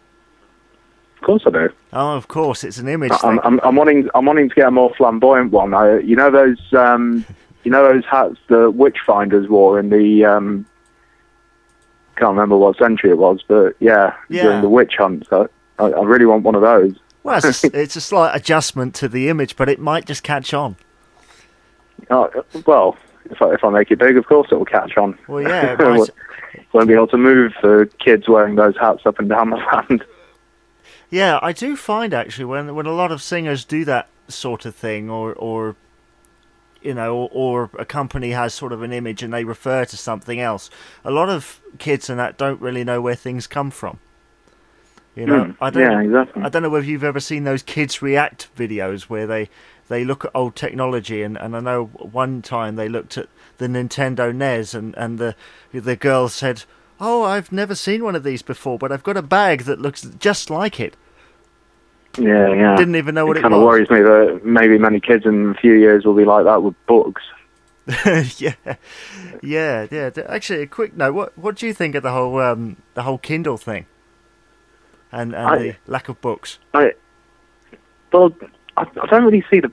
Of 1.17 1.25
course 1.25 1.43
I 1.45 1.49
do. 1.49 1.69
Oh, 1.91 2.15
of 2.15 2.27
course, 2.27 2.63
it's 2.63 2.77
an 2.77 2.87
image 2.87 3.11
I'm, 3.11 3.19
thing. 3.19 3.39
I'm, 3.43 3.59
I'm 3.63 3.75
wanting 3.75 4.09
I'm 4.15 4.25
wanting 4.25 4.49
to 4.49 4.55
get 4.55 4.67
a 4.67 4.71
more 4.71 4.93
flamboyant 4.95 5.51
one. 5.51 5.73
I, 5.73 5.99
you 5.99 6.15
know 6.15 6.31
those 6.31 6.61
um, 6.73 7.25
you 7.63 7.71
know 7.71 7.83
those 7.91 8.05
hats 8.05 8.37
the 8.47 8.71
witchfinders 8.71 9.49
wore 9.49 9.79
in 9.79 9.89
the 9.89 10.25
um, 10.25 10.65
can't 12.15 12.31
remember 12.31 12.57
what 12.57 12.77
century 12.77 13.09
it 13.11 13.17
was, 13.17 13.41
but 13.47 13.75
yeah, 13.79 14.13
Yeah. 14.29 14.43
during 14.43 14.61
the 14.61 14.69
witch 14.69 14.95
hunt. 14.97 15.25
So 15.29 15.49
I, 15.79 15.85
I 15.85 16.03
really 16.03 16.25
want 16.25 16.43
one 16.43 16.55
of 16.55 16.61
those. 16.61 16.95
Well, 17.23 17.37
it's 17.43 17.63
a, 17.63 17.69
it's 17.81 17.95
a 17.95 18.01
slight 18.01 18.35
adjustment 18.35 18.93
to 18.95 19.07
the 19.07 19.29
image, 19.29 19.55
but 19.55 19.69
it 19.69 19.79
might 19.79 20.05
just 20.05 20.23
catch 20.23 20.53
on. 20.53 20.75
Oh, 22.09 22.29
well, 22.65 22.97
if 23.29 23.41
I, 23.41 23.53
if 23.53 23.63
I 23.63 23.69
make 23.69 23.91
it 23.91 23.99
big, 23.99 24.17
of 24.17 24.25
course 24.27 24.47
it 24.51 24.55
will 24.55 24.65
catch 24.65 24.97
on. 24.97 25.17
Well, 25.27 25.41
yeah, 25.41 25.73
it 25.79 25.79
might, 25.79 26.09
Won't 26.73 26.87
be 26.87 26.93
able 26.93 27.07
to 27.07 27.17
move 27.17 27.53
for 27.59 27.85
kids 27.85 28.27
wearing 28.27 28.55
those 28.55 28.77
hats 28.77 29.01
up 29.05 29.19
and 29.19 29.29
down 29.29 29.49
the 29.51 29.57
land. 29.57 30.03
yeah. 31.09 31.39
I 31.41 31.51
do 31.53 31.75
find 31.75 32.13
actually 32.13 32.45
when 32.45 32.75
when 32.75 32.85
a 32.85 32.93
lot 32.93 33.11
of 33.11 33.21
singers 33.21 33.65
do 33.65 33.85
that 33.85 34.07
sort 34.27 34.65
of 34.65 34.75
thing, 34.75 35.09
or 35.09 35.33
or 35.33 35.75
you 36.81 36.93
know, 36.93 37.13
or, 37.17 37.29
or 37.33 37.69
a 37.77 37.83
company 37.85 38.31
has 38.31 38.53
sort 38.53 38.71
of 38.71 38.81
an 38.81 38.93
image 38.93 39.21
and 39.21 39.33
they 39.33 39.43
refer 39.43 39.83
to 39.83 39.97
something 39.97 40.39
else. 40.39 40.69
A 41.03 41.11
lot 41.11 41.27
of 41.29 41.59
kids 41.77 42.09
and 42.09 42.17
that 42.19 42.37
don't 42.37 42.61
really 42.61 42.85
know 42.85 43.01
where 43.01 43.15
things 43.15 43.47
come 43.47 43.69
from. 43.69 43.99
You 45.15 45.25
know, 45.25 45.43
Hmm, 45.45 45.51
I 45.61 45.69
don't. 45.71 45.83
yeah, 45.83 45.99
exactly. 46.01 46.41
I 46.43 46.47
don't 46.47 46.61
know 46.63 46.69
whether 46.69 46.85
you've 46.85 47.03
ever 47.03 47.19
seen 47.19 47.43
those 47.43 47.63
kids 47.63 48.01
react 48.01 48.47
videos 48.55 49.03
where 49.03 49.27
they 49.27 49.49
they 49.89 50.05
look 50.05 50.23
at 50.23 50.31
old 50.33 50.55
technology 50.55 51.21
and, 51.21 51.37
and 51.37 51.55
I 51.55 51.59
know 51.59 51.85
one 51.85 52.41
time 52.41 52.75
they 52.77 52.87
looked 52.87 53.17
at 53.17 53.27
the 53.57 53.67
Nintendo 53.67 54.33
NES 54.33 54.73
and, 54.73 54.95
and 54.97 55.19
the 55.19 55.35
the 55.73 55.95
girl 55.97 56.29
said, 56.29 56.63
"Oh, 56.99 57.23
I've 57.23 57.51
never 57.51 57.75
seen 57.75 58.03
one 58.03 58.15
of 58.15 58.23
these 58.23 58.41
before, 58.41 58.77
but 58.79 58.91
I've 58.91 59.03
got 59.03 59.17
a 59.17 59.21
bag 59.21 59.63
that 59.63 59.79
looks 59.81 60.01
just 60.19 60.49
like 60.49 60.79
it." 60.79 60.95
Yeah, 62.17 62.53
yeah. 62.53 62.75
Didn't 62.75 62.95
even 62.95 63.15
know 63.15 63.25
what 63.25 63.37
it 63.37 63.43
was. 63.43 63.49
kind 63.51 63.53
of 63.53 63.61
worries 63.61 63.89
me 63.89 64.01
that 64.01 64.41
maybe 64.43 64.77
many 64.77 64.99
kids 64.99 65.25
in 65.25 65.49
a 65.51 65.53
few 65.55 65.73
years 65.73 66.05
will 66.05 66.15
be 66.15 66.25
like 66.25 66.45
that 66.45 66.63
with 66.63 66.75
books. 66.87 67.21
yeah, 68.37 68.53
yeah, 69.41 69.87
yeah. 69.89 70.09
Actually, 70.27 70.61
a 70.61 70.67
quick 70.67 70.95
note. 70.95 71.13
What 71.13 71.37
what 71.37 71.55
do 71.55 71.65
you 71.65 71.73
think 71.73 71.95
of 71.95 72.03
the 72.03 72.11
whole 72.11 72.39
um, 72.39 72.77
the 72.93 73.03
whole 73.03 73.17
Kindle 73.17 73.57
thing, 73.57 73.85
and 75.11 75.33
and 75.33 75.47
I- 75.47 75.57
the 75.57 75.75
lack 75.87 76.07
of 76.09 76.21
books? 76.21 76.59
I, 76.73 76.93
well, 78.13 78.33
I, 78.77 78.83
I 78.83 79.05
don't 79.07 79.23
really 79.23 79.43
see 79.49 79.59
the. 79.59 79.71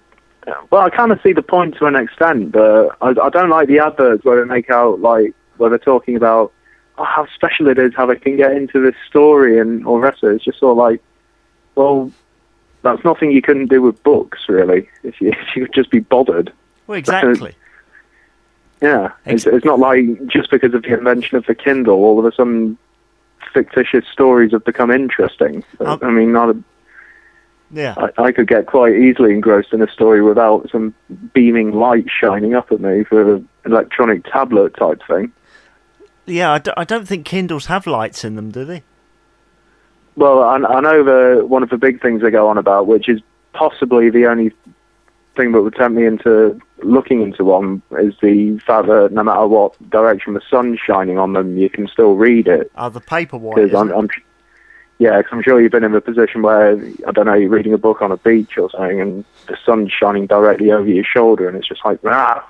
Well, 0.71 0.83
I 0.83 0.91
kind 0.91 1.13
of 1.13 1.21
see 1.23 1.33
the 1.33 1.43
point 1.43 1.77
to 1.79 1.87
an 1.87 1.97
extent, 1.97 2.53
but 2.53 2.97
I, 3.01 3.09
I 3.09 3.31
don't 3.31 3.51
like 3.51 3.69
the 3.69 3.81
adverts 3.81 4.25
where 4.25 4.41
they 4.41 4.49
make 4.49 4.71
out 4.71 5.01
like 5.01 5.35
where 5.57 5.71
they're 5.71 5.79
talking 5.79 6.17
about 6.17 6.53
oh, 6.99 7.05
how 7.05 7.27
special 7.35 7.69
it 7.69 7.79
is, 7.79 7.93
how 7.97 8.07
they 8.07 8.17
can 8.17 8.37
get 8.37 8.53
into 8.53 8.81
this 8.81 8.95
story 9.09 9.59
and 9.59 9.87
all 9.87 9.97
the 9.97 10.03
rest 10.03 10.23
of 10.23 10.31
it. 10.31 10.37
It's 10.37 10.45
just 10.45 10.61
sort 10.61 10.73
of 10.73 10.79
like, 10.79 11.03
well, 11.75 12.13
that's 12.83 13.05
nothing 13.05 13.33
you 13.33 13.43
couldn't 13.43 13.67
do 13.69 13.83
with 13.83 14.01
books, 14.03 14.41
really, 14.49 14.89
if 15.03 15.21
you 15.21 15.29
if 15.33 15.57
you 15.57 15.67
could 15.67 15.75
just 15.75 15.91
be 15.91 16.01
bothered. 16.01 16.53
Well, 16.87 16.99
exactly. 16.99 17.55
Yeah, 18.83 19.13
it's, 19.25 19.47
it's 19.47 19.65
not 19.65 19.79
like 19.79 20.05
just 20.27 20.51
because 20.51 20.75
of 20.75 20.83
the 20.83 20.93
invention 20.93 21.39
of 21.39 21.47
the 21.47 21.55
Kindle, 21.55 21.97
all 21.97 22.19
of 22.19 22.27
a 22.27 22.33
sudden 22.33 22.77
fictitious 23.53 24.05
stories 24.13 24.53
have 24.53 24.65
become 24.65 24.91
interesting. 24.91 25.65
Um, 25.81 25.99
I 26.03 26.11
mean, 26.11 26.33
not 26.33 26.51
a, 26.51 26.63
yeah. 27.71 27.95
I, 27.97 28.25
I 28.25 28.33
could 28.33 28.49
get 28.49 28.67
quite 28.67 28.95
easily 28.97 29.33
engrossed 29.33 29.73
in 29.73 29.83
a 29.83 29.91
story 29.91 30.23
without 30.23 30.71
some 30.71 30.95
beaming 31.35 31.73
light 31.73 32.07
shining 32.09 32.55
up 32.55 32.71
at 32.73 32.81
me 32.81 33.05
for 33.05 33.37
an 33.37 33.49
electronic 33.65 34.25
tablet 34.25 34.77
type 34.77 35.01
thing. 35.07 35.33
Yeah, 36.27 36.53
I, 36.53 36.59
d- 36.59 36.73
I 36.77 36.85
don't 36.85 37.07
think 37.07 37.25
Kindles 37.25 37.67
have 37.67 37.87
lights 37.87 38.25
in 38.25 38.35
them, 38.37 38.51
do 38.51 38.65
they? 38.65 38.83
Well, 40.17 40.43
I, 40.43 40.57
I 40.57 40.81
know 40.81 41.05
the 41.05 41.47
one 41.47 41.63
of 41.63 41.71
the 41.71 41.79
big 41.79 42.01
things 42.01 42.23
they 42.23 42.31
go 42.31 42.49
on 42.49 42.59
about, 42.59 42.87
which 42.87 43.09
is 43.09 43.21
possibly 43.53 44.11
the 44.11 44.27
only 44.27 44.53
thing 45.37 45.53
that 45.53 45.61
would 45.61 45.75
tempt 45.75 45.97
me 45.97 46.07
into 46.07 46.59
looking 46.83 47.23
into 47.23 47.45
one, 47.45 47.83
is 48.01 48.15
the 48.23 48.59
fact 48.67 48.89
that 48.89 49.11
no 49.13 49.23
matter 49.23 49.47
what 49.47 49.91
direction 49.91 50.35
the 50.35 50.41
sun's 50.51 50.81
shining 50.81 51.19
on 51.19 51.35
them, 51.35 51.59
you 51.59 51.69
can 51.69 51.87
still 51.87 52.15
read 52.15 52.49
it. 52.49 52.73
Are 52.77 52.91
the? 52.91 53.01
Because 53.01 53.75
I'm. 53.75 53.93
I'm, 53.93 54.09
Yeah, 54.99 55.19
because 55.19 55.33
I'm 55.33 55.43
sure 55.43 55.61
you've 55.61 55.73
been 55.73 55.85
in 55.85 55.95
a 55.95 56.01
position 56.01 56.41
where 56.43 56.73
I 57.07 57.13
don't 57.13 57.27
know 57.27 57.35
you're 57.35 57.51
reading 57.51 57.75
a 57.75 57.79
book 57.79 58.01
on 58.01 58.13
a 58.13 58.17
beach 58.17 58.57
or 58.57 58.71
something, 58.71 59.01
and 59.01 59.25
the 59.47 59.57
sun's 59.65 59.93
shining 59.93 60.27
directly 60.27 60.73
over 60.73 60.89
your 60.89 61.05
shoulder, 61.05 61.49
and 61.49 61.57
it's 61.57 61.69
just 61.69 61.85
like 61.85 61.99
ah, 62.05 62.47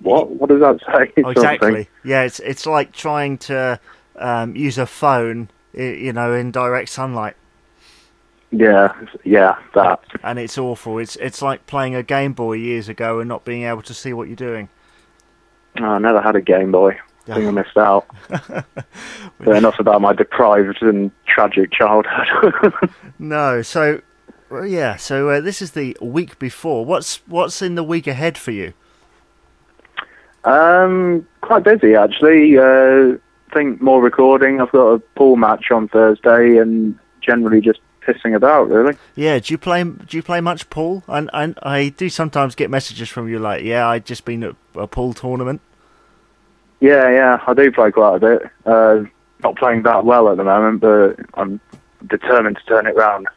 what? 0.00 0.30
What 0.30 0.48
does 0.48 0.60
that 0.60 0.80
say? 0.80 1.12
Oh, 1.24 1.30
exactly. 1.30 1.88
Yeah, 2.02 2.22
it's 2.22 2.40
it's 2.40 2.64
like 2.64 2.92
trying 2.92 3.36
to 3.38 3.78
um, 4.16 4.56
use 4.56 4.78
a 4.78 4.86
phone, 4.86 5.50
you 5.74 6.12
know, 6.12 6.32
in 6.32 6.50
direct 6.50 6.88
sunlight. 6.88 7.36
Yeah, 8.50 8.92
yeah, 9.22 9.58
that. 9.74 10.00
And 10.22 10.38
it's 10.38 10.58
awful. 10.58 10.98
It's 10.98 11.16
it's 11.16 11.42
like 11.42 11.66
playing 11.66 11.94
a 11.94 12.02
Game 12.02 12.32
Boy 12.32 12.54
years 12.54 12.88
ago 12.88 13.20
and 13.20 13.28
not 13.28 13.44
being 13.44 13.64
able 13.64 13.82
to 13.82 13.94
see 13.94 14.12
what 14.12 14.28
you're 14.28 14.36
doing. 14.36 14.68
Oh, 15.78 15.84
I 15.84 15.98
never 15.98 16.20
had 16.20 16.34
a 16.34 16.40
Game 16.40 16.72
Boy. 16.72 16.98
I 17.28 17.34
think 17.34 17.46
I 17.46 17.50
missed 17.50 17.76
out. 17.76 18.06
but 18.28 19.56
enough 19.56 19.78
about 19.78 20.00
my 20.00 20.12
deprived 20.12 20.82
and 20.82 21.10
tragic 21.26 21.70
childhood. 21.72 22.72
no, 23.18 23.62
so 23.62 24.00
well, 24.50 24.66
yeah, 24.66 24.96
so 24.96 25.28
uh, 25.28 25.40
this 25.40 25.62
is 25.62 25.72
the 25.72 25.96
week 26.00 26.38
before. 26.38 26.84
What's 26.84 27.18
what's 27.28 27.62
in 27.62 27.76
the 27.76 27.84
week 27.84 28.06
ahead 28.06 28.36
for 28.36 28.50
you? 28.50 28.72
Um, 30.44 31.26
quite 31.40 31.62
busy 31.62 31.94
actually. 31.94 32.58
Uh, 32.58 33.16
I 33.50 33.54
think 33.54 33.80
more 33.80 34.02
recording. 34.02 34.60
I've 34.60 34.72
got 34.72 34.86
a 34.88 34.98
pool 34.98 35.36
match 35.36 35.70
on 35.70 35.88
Thursday, 35.88 36.56
and 36.56 36.98
generally 37.20 37.60
just 37.60 37.80
pissing 38.02 38.34
about. 38.34 38.68
Really. 38.68 38.96
Yeah. 39.14 39.38
Do 39.38 39.54
you 39.54 39.58
play? 39.58 39.84
Do 39.84 40.16
you 40.16 40.22
play 40.22 40.40
much 40.40 40.68
pool? 40.68 41.04
And 41.06 41.30
I, 41.32 41.44
I, 41.44 41.76
I 41.76 41.88
do 41.90 42.08
sometimes 42.08 42.54
get 42.56 42.70
messages 42.70 43.08
from 43.08 43.28
you 43.28 43.38
like, 43.38 43.62
yeah, 43.62 43.86
I 43.86 44.00
just 44.00 44.24
been 44.24 44.42
at 44.42 44.56
a 44.74 44.88
pool 44.88 45.12
tournament. 45.12 45.60
Yeah, 46.80 47.10
yeah, 47.10 47.42
I 47.46 47.54
do 47.54 47.70
play 47.70 47.90
quite 47.90 48.16
a 48.16 48.20
bit. 48.20 48.42
Uh, 48.64 49.04
not 49.42 49.56
playing 49.56 49.82
that 49.82 50.04
well 50.04 50.28
at 50.30 50.36
the 50.36 50.44
moment, 50.44 50.80
but 50.80 51.16
I'm 51.34 51.60
determined 52.08 52.56
to 52.56 52.64
turn 52.64 52.86
it 52.86 52.96
round. 52.96 53.28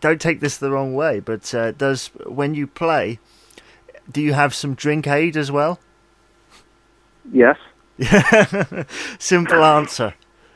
Don't 0.00 0.20
take 0.20 0.40
this 0.40 0.58
the 0.58 0.70
wrong 0.70 0.94
way, 0.94 1.20
but 1.20 1.54
uh, 1.54 1.72
does 1.72 2.08
when 2.26 2.54
you 2.54 2.66
play, 2.66 3.18
do 4.10 4.20
you 4.20 4.32
have 4.34 4.54
some 4.54 4.74
drink 4.74 5.06
aid 5.06 5.36
as 5.36 5.50
well? 5.50 5.80
Yes. 7.32 7.56
simple 9.18 9.64
answer. 9.64 10.14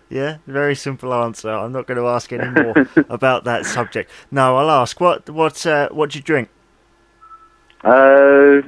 Yeah, 0.08 0.38
very 0.46 0.74
simple 0.74 1.14
answer. 1.14 1.50
I'm 1.50 1.72
not 1.72 1.86
going 1.86 1.98
to 1.98 2.06
ask 2.06 2.32
any 2.32 2.50
more 2.50 2.74
about 3.08 3.44
that 3.44 3.64
subject. 3.64 4.10
No, 4.30 4.58
I'll 4.58 4.70
ask 4.70 5.00
what 5.00 5.28
what 5.30 5.66
uh, 5.66 5.88
what 5.90 6.10
do 6.10 6.18
you 6.18 6.22
drink? 6.22 6.50
Uh, 7.82 8.60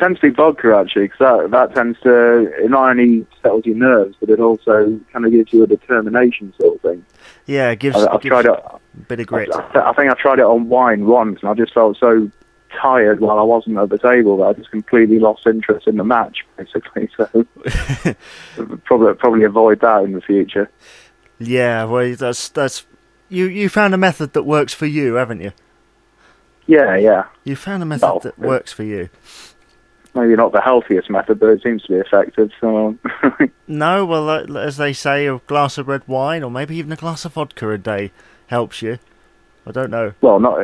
tends 0.00 0.18
to 0.20 0.30
be 0.30 0.34
vodka 0.34 0.74
actually, 0.74 1.04
because 1.04 1.18
that 1.18 1.50
that 1.50 1.74
tends 1.74 2.00
to 2.00 2.52
it 2.64 2.70
not 2.70 2.90
only 2.90 3.26
settles 3.42 3.64
your 3.66 3.76
nerves, 3.76 4.16
but 4.18 4.30
it 4.30 4.40
also 4.40 4.98
kind 5.12 5.24
of 5.24 5.30
gives 5.30 5.52
you 5.52 5.62
a 5.62 5.66
determination 5.66 6.52
sort 6.60 6.76
of 6.76 6.80
thing. 6.80 7.04
Yeah, 7.46 7.70
it 7.70 7.78
gives. 7.78 7.96
I, 7.96 8.10
have 8.12 8.22
tried 8.22 8.46
it. 8.46 8.50
A 8.50 8.78
bit 9.06 9.20
of 9.20 9.26
grit. 9.26 9.50
I, 9.54 9.90
I, 9.90 9.92
think 9.92 10.10
I 10.10 10.14
tried 10.14 10.38
it 10.38 10.44
on 10.44 10.68
wine 10.68 11.06
once, 11.06 11.40
and 11.42 11.50
I 11.50 11.54
just 11.54 11.72
felt 11.72 11.96
so 11.98 12.30
tired 12.80 13.20
while 13.20 13.38
I 13.38 13.42
wasn't 13.42 13.78
at 13.78 13.88
the 13.88 13.98
table 13.98 14.38
that 14.38 14.44
I 14.44 14.52
just 14.54 14.70
completely 14.70 15.18
lost 15.18 15.46
interest 15.46 15.86
in 15.86 15.96
the 15.96 16.04
match, 16.04 16.44
basically. 16.56 17.08
So 17.16 17.26
probably 18.84 19.14
probably 19.14 19.44
avoid 19.44 19.80
that 19.80 20.02
in 20.04 20.12
the 20.12 20.20
future. 20.20 20.70
Yeah, 21.38 21.84
well, 21.84 22.14
that's 22.16 22.48
that's 22.48 22.86
you 23.28 23.46
you 23.46 23.68
found 23.68 23.94
a 23.94 23.98
method 23.98 24.32
that 24.32 24.44
works 24.44 24.74
for 24.74 24.86
you, 24.86 25.14
haven't 25.14 25.40
you? 25.40 25.52
Yeah, 26.66 26.96
yeah. 26.96 27.24
You 27.44 27.56
found 27.56 27.82
a 27.82 27.86
method 27.86 28.06
well, 28.06 28.20
that 28.20 28.38
works 28.38 28.72
for 28.72 28.84
you 28.84 29.10
maybe 30.14 30.34
not 30.36 30.52
the 30.52 30.60
healthiest 30.60 31.10
method, 31.10 31.38
but 31.40 31.50
it 31.50 31.62
seems 31.62 31.82
to 31.82 31.88
be 31.88 31.94
effective. 31.96 32.50
So 32.60 32.96
no, 33.68 34.04
well, 34.04 34.56
as 34.58 34.76
they 34.76 34.92
say, 34.92 35.26
a 35.26 35.38
glass 35.46 35.78
of 35.78 35.88
red 35.88 36.06
wine 36.06 36.42
or 36.42 36.50
maybe 36.50 36.76
even 36.76 36.92
a 36.92 36.96
glass 36.96 37.24
of 37.24 37.34
vodka 37.34 37.70
a 37.70 37.78
day 37.78 38.12
helps 38.48 38.82
you. 38.82 38.98
I 39.66 39.72
don't 39.72 39.90
know. 39.90 40.12
Well, 40.20 40.40
not 40.40 40.58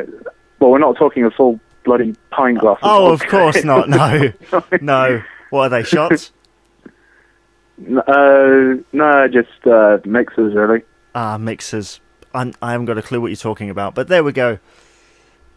well. 0.59 0.71
We're 0.71 0.79
not 0.79 0.97
talking 0.97 1.23
a 1.23 1.31
full 1.31 1.59
bloody 1.83 2.15
pint 2.31 2.59
glass. 2.59 2.79
Of 2.81 2.89
oh, 2.89 3.09
vodka. 3.15 3.25
of 3.25 3.31
course 3.31 3.63
not. 3.63 3.89
No, 3.89 4.33
no. 4.81 5.23
What 5.49 5.67
are 5.67 5.69
they 5.69 5.83
shots? 5.83 6.31
Uh, 7.79 8.75
no, 8.91 9.27
just 9.31 9.67
uh, 9.67 9.99
mixers, 10.03 10.55
really. 10.55 10.81
Ah, 11.13 11.37
mixers. 11.37 11.99
I'm, 12.33 12.53
I 12.61 12.71
haven't 12.71 12.85
got 12.85 12.97
a 12.97 13.01
clue 13.01 13.21
what 13.21 13.27
you're 13.27 13.35
talking 13.35 13.69
about, 13.69 13.95
but 13.95 14.07
there 14.07 14.23
we 14.23 14.31
go. 14.31 14.59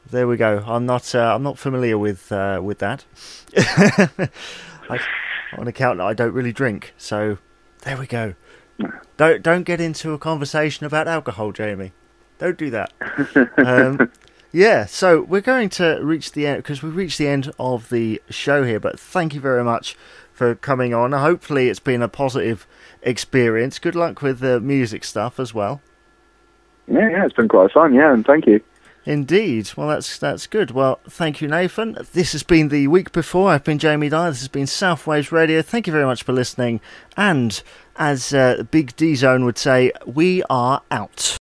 There 0.08 0.26
we 0.26 0.36
go. 0.36 0.62
I'm 0.66 0.86
not. 0.86 1.14
Uh, 1.14 1.34
I'm 1.34 1.42
not 1.42 1.58
familiar 1.58 1.98
with 1.98 2.30
uh, 2.32 2.60
with 2.62 2.78
that. 2.78 3.04
I, 3.56 4.98
on 5.56 5.68
account 5.68 5.98
that 5.98 6.06
I 6.06 6.14
don't 6.14 6.32
really 6.32 6.52
drink, 6.52 6.94
so 6.96 7.38
there 7.82 7.96
we 7.96 8.06
go. 8.06 8.34
Don't 9.16 9.42
don't 9.42 9.64
get 9.64 9.80
into 9.80 10.12
a 10.12 10.18
conversation 10.18 10.86
about 10.86 11.06
alcohol, 11.06 11.52
Jamie. 11.52 11.92
Don't 12.38 12.56
do 12.56 12.70
that. 12.70 12.92
Um, 13.58 14.10
yeah, 14.52 14.86
so 14.86 15.22
we're 15.22 15.42
going 15.42 15.68
to 15.70 16.00
reach 16.02 16.32
the 16.32 16.46
end 16.46 16.58
because 16.58 16.82
we've 16.82 16.96
reached 16.96 17.18
the 17.18 17.28
end 17.28 17.52
of 17.58 17.90
the 17.90 18.20
show 18.30 18.64
here. 18.64 18.80
But 18.80 18.98
thank 18.98 19.34
you 19.34 19.40
very 19.40 19.62
much 19.62 19.96
for 20.32 20.54
coming 20.54 20.92
on. 20.94 21.12
Hopefully, 21.12 21.68
it's 21.68 21.80
been 21.80 22.02
a 22.02 22.08
positive 22.08 22.66
experience. 23.02 23.78
Good 23.78 23.94
luck 23.94 24.22
with 24.22 24.40
the 24.40 24.58
music 24.58 25.04
stuff 25.04 25.38
as 25.38 25.54
well. 25.54 25.82
Yeah, 26.88 27.08
yeah, 27.10 27.24
it's 27.24 27.34
been 27.34 27.48
quite 27.48 27.70
fun. 27.70 27.94
Yeah, 27.94 28.12
and 28.12 28.26
thank 28.26 28.46
you. 28.46 28.60
Indeed. 29.06 29.70
Well, 29.76 29.88
that's 29.88 30.18
that's 30.18 30.46
good. 30.46 30.72
Well, 30.72 31.00
thank 31.08 31.40
you, 31.40 31.48
Nathan. 31.48 31.96
This 32.12 32.32
has 32.32 32.42
been 32.42 32.68
the 32.68 32.86
week 32.88 33.12
before. 33.12 33.50
I've 33.50 33.64
been 33.64 33.78
Jamie 33.78 34.10
Dyer. 34.10 34.30
This 34.30 34.40
has 34.40 34.48
been 34.48 34.66
South 34.66 35.06
Waves 35.06 35.32
Radio. 35.32 35.62
Thank 35.62 35.86
you 35.86 35.92
very 35.92 36.04
much 36.04 36.22
for 36.22 36.32
listening. 36.32 36.80
And 37.16 37.62
as 37.96 38.34
uh, 38.34 38.64
Big 38.70 38.94
D 38.96 39.14
Zone 39.14 39.44
would 39.44 39.58
say, 39.58 39.92
we 40.06 40.42
are 40.50 40.82
out. 40.90 41.39